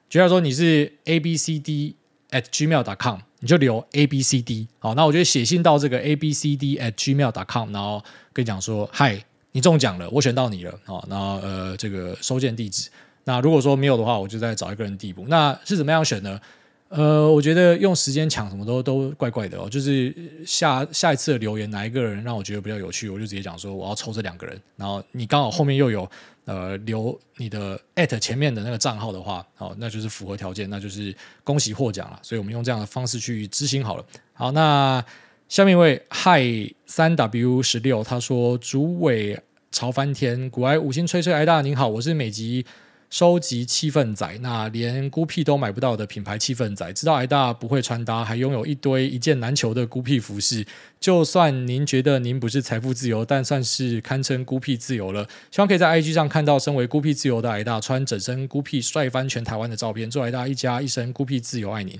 [0.08, 1.94] 假如说你是 abcd
[2.30, 8.02] at gmail.com，你就留 abcd 好，那我就写信到这个 abcd at gmail.com，然后
[8.32, 9.22] 跟你讲说，嗨，
[9.52, 12.88] 你中奖了，我选到你了哦，然后呃这个收件地址。
[13.24, 15.26] 那如果说没有的话，我就再找一个人递补。
[15.28, 16.40] 那是怎么样选呢？
[16.88, 19.68] 呃，我觉得用时间抢什么都都怪怪的哦。
[19.68, 20.14] 就是
[20.46, 24.58] 下下一次的留言哪一个人让我觉得比较有趣，我就直接讲说我要抽这两个人。
[24.76, 26.10] 然后你刚好后面又有
[26.46, 31.14] 呃留你的 at 前面的那个账号的话，哦，那就是符合条件，那就是
[31.44, 32.18] 恭喜获奖了。
[32.22, 34.04] 所以我们用这样的方式去执行好了。
[34.32, 35.04] 好，那
[35.48, 39.38] 下面一位 Hi 三 W 十六，他说主委
[39.70, 42.64] 潮翻天，古埃五星吹吹，癌大您好，我是美籍。
[43.10, 50.66] 收集气氛仔，那连孤僻都买不到的品牌气氛仔，知道癌大不会穿搭，还拥有一堆一件难求的孤僻服饰。
[51.00, 55.26] 就算您觉得您不是财富自由，但算是堪称孤僻自由了。
[55.50, 60.10] 希望可以在 IG 上看到身为孤僻自由的癌大穿整身孤僻帅翻全台湾的照片。
[60.10, 61.98] 祝癌大一家一生孤僻自由，爱你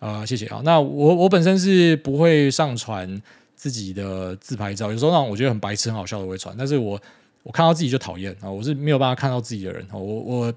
[0.00, 0.26] 啊、呃！
[0.26, 0.60] 谢谢啊。
[0.64, 3.22] 那我我本身是不会上传
[3.54, 7.00] 自己的自拍照，有时候让我觉得很白痴、很好笑的我会传，但是我。
[7.42, 8.50] 我看到自己就讨厌啊！
[8.50, 9.86] 我是没有办法看到自己的人。
[9.92, 10.54] 我我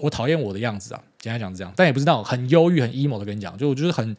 [0.00, 1.02] 我讨厌我的样子啊！
[1.18, 4.14] 简单讲是这样，但也不知道很忧郁、很 emo 的跟你讲，就我就是很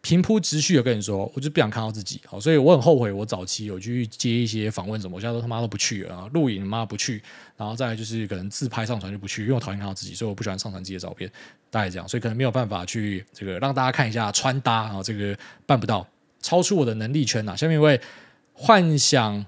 [0.00, 7.22] 平铺直叙的跟你说，我就不想看到自己，好，所以我很后悔，我早期有去接一些访问什么，我现在都他妈都不去了啊，录影妈不去，
[7.56, 11.30] 然后再来就是可能自拍上传就不去，因为我讨厌看到自己，所以我不喜欢上传自己的照片，
[11.70, 16.06] 大概这样，所以可能没有办法去这个让大家看一下穿搭啊，这个办不到，
[16.42, 17.56] 超出我的能力圈呐、啊。
[17.56, 18.00] 下面一位
[18.52, 19.46] 幻想。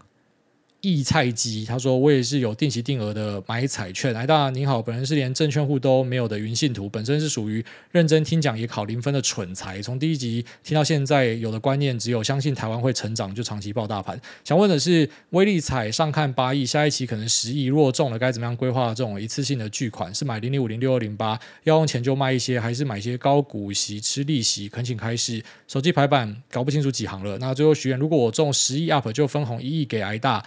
[0.87, 4.15] 易菜鸡，他说我也是有定期定额的买彩券。
[4.15, 9.83] 来大您好，本人是连证券户都没有的云信徒，本身是属于认真听讲也考零分的蠢材。
[9.83, 14.17] 从第一集听到现在，有的观念只有相信台湾会成长，就长期抱大盘。
[14.45, 20.15] 想问的是，威力彩上看八亿，下一期可能十亿，如果中了该怎么样规划这种一次性的巨款？
[20.15, 24.69] 是买零零五零六二零八，要用钱就卖一些，还是买一些高股息吃利息？
[24.69, 25.43] 恳请开示。
[25.67, 27.37] 手机排版搞不清楚几行了。
[27.39, 30.45] 那最后许愿，如果我中十亿 up，就分红一亿给挨大。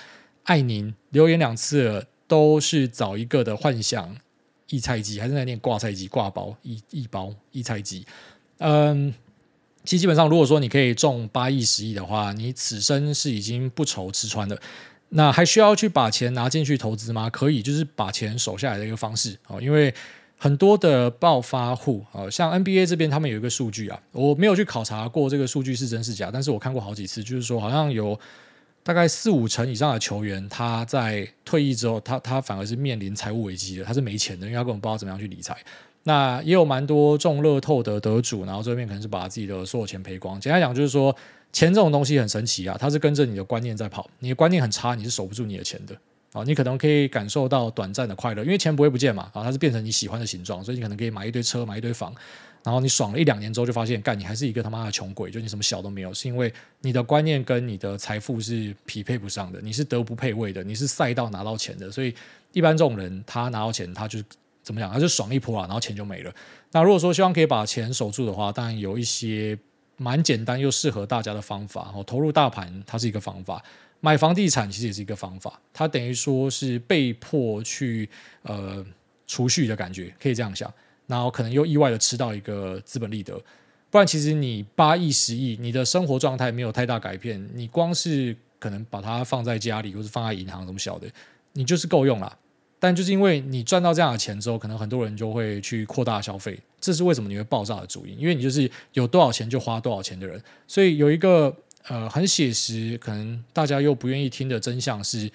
[0.50, 4.18] 爱您留言两次，都是找一个的幻想
[4.70, 8.04] 一菜鸡，还是在念挂菜鸡挂包一一包一菜鸡？
[8.58, 9.14] 嗯，
[9.84, 14.60] 其基本上，如果说你可以中八亿十亿的话，你此生是已经不愁吃穿了。
[15.10, 17.30] 那还需要去把钱拿进去投资吗？
[17.30, 19.62] 可以，就是把钱守下来的一个方式啊。
[19.62, 19.94] 因为
[20.36, 28.20] 很多的暴发户啊，像 NBA 这边他们有一个数据啊，我没有去考察过这个数据是真是假，但是我看过好几次，就是说好像有。
[28.90, 35.56] 大概四五成以上的球员，他在退役之后，他他反而是面临财务危机的，他是没钱的，因为他根本不知道怎么样去理财。
[36.06, 40.42] 那也有蛮多中乐透的得主，然后最后面可能是把自己的所有钱赔光。
[40.42, 41.16] 简单讲就是说，
[41.54, 44.10] 钱这种东西很神奇啊，它是跟着你的观念在跑。
[44.18, 45.96] 你的观念很差，你是守不住你的钱的
[46.34, 46.44] 啊。
[46.44, 52.12] 你可能可以感受到短暂的快乐，因为钱不会不见嘛，啊，它是变成你喜欢的形状，所以你可能可以买一堆车，买一堆房。
[52.64, 62.14] 然后你爽了一两年之后，就发现，干你还是一个他妈的穷鬼，就你什么小都没有，是因为你的观念跟你的财富是匹配不上的，你是德不配位的，你是赛道拿到钱的，所以
[62.52, 64.20] 一般这种人他拿到钱，他就
[64.62, 66.34] 怎么讲，他就爽一波啊，然后钱就没了。
[66.72, 69.58] 那如果说希望可以把钱守住的话，当然有一些
[69.98, 71.92] 蛮简单又适合大家的方法。
[71.96, 73.64] 哦，投入大盘它是一个方法，
[74.02, 78.08] 买房地产其实也是一个方法，它等于说是被迫去
[78.44, 78.86] 呃
[79.26, 80.72] 储蓄的感觉，可以这样想。
[81.10, 83.36] 然后可能又意外的吃到一个资本利得，
[83.90, 91.08] 不然其实你八亿十亿，你的生活状态没有太大改变，你光是可能把它放在家里或者放在银行怎么小的，
[91.54, 92.38] 你就是够用了。
[92.78, 100.40] 但就是因为你赚到这样的钱之后，可能很多人就会去扩大消费，这是为什么你会爆炸的主因，因为你就是有多少钱就花多少钱的人。
[100.68, 101.54] 所以有一个
[101.88, 105.30] 呃很写实，可能大家又不愿意听的真相是，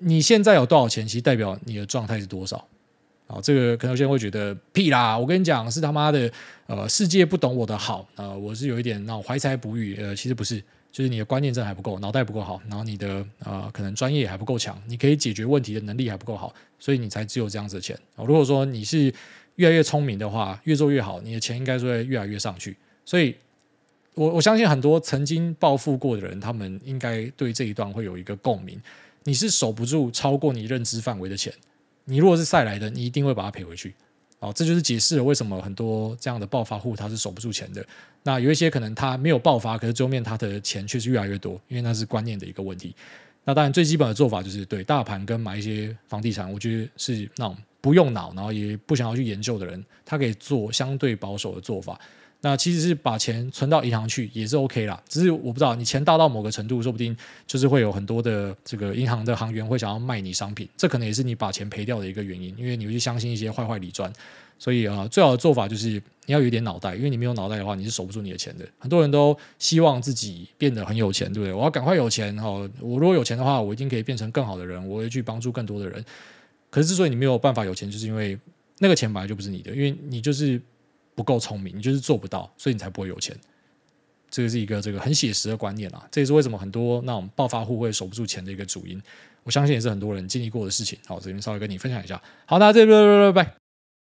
[0.00, 2.66] 你现在有多少钱，其实代表你的状态是多少。
[3.32, 5.16] 啊，这个可能有些人会觉得屁啦！
[5.18, 6.30] 我跟你讲，是他妈的，
[6.66, 8.38] 呃，世界不懂我的好啊、呃！
[8.38, 17.98] 我是有一点那种怀才不遇，呃，其实不是，就是你的观念真的还不够，脑袋不够好，然后你的呃可能专业还不够强，你可以解决问题的能力还不够好，所以你才只有这样子的钱。
[18.16, 19.12] 哦，如果说你是
[19.56, 22.76] 越来越聪明的话，越做越好，你的钱应该是会越来越上去。
[23.06, 23.34] 所以
[24.14, 28.78] 我我相信很多曾经暴富过的人，他们应该对这一段会有一个共鸣。
[29.24, 31.52] 你是守不住超过你认知范围的钱。
[32.04, 33.94] 你如果是赛来的，你一定会把它赔回去，
[34.40, 37.84] 哦，这就是解释了为什么很多这样的暴发户他是守不住钱的。
[38.22, 42.94] 那有一些可能他没有爆发，可是最后面他的钱却是越来越多，因为那是观念的一个问题。
[43.44, 52.00] 那当然最基本的做法就是对大盘跟买一些房地产，我觉得是那种不用脑，然后也不想要去研究的人，他可以做相对保守的做法。
[52.44, 57.16] 那其实是把钱存到银行去也是 OK 啦，只是我不知道你钱大到某个程度，说不定
[57.46, 64.12] 就是会有很多的这个银行的行员会想要卖你商品，这可能也是你把钱赔掉的一个原因，因为你会去相信一些坏坏理专。
[64.58, 65.88] 所以啊，最好的做法就是
[66.26, 68.64] 你要有点脑袋，因为你没有脑袋的话，你是守不住你的钱的。
[68.78, 71.52] 很多人都希望自己变得很有钱，对不对？
[71.52, 72.48] 我要赶快有钱哈，
[72.80, 76.04] 我如果有钱的话，我一定可以变成更好的人，我会去帮助更多的人。
[76.70, 78.38] 可是之所以你没有办法有钱，就是因为
[78.78, 80.60] 那个钱本来就不是你的，因为你就是。
[81.14, 83.36] 不够聪明，你就是做不到，所以你才不会有钱。
[84.30, 89.00] 这个是一个这个很写实的观念啊，这也是为什么很多那种暴发户会守不住钱的一个主因。
[89.42, 90.98] 我相信也是很多人经历过的事情。
[91.06, 92.22] 好，这边稍微跟你分享一下。
[92.46, 93.61] 好，那这边拜拜拜拜。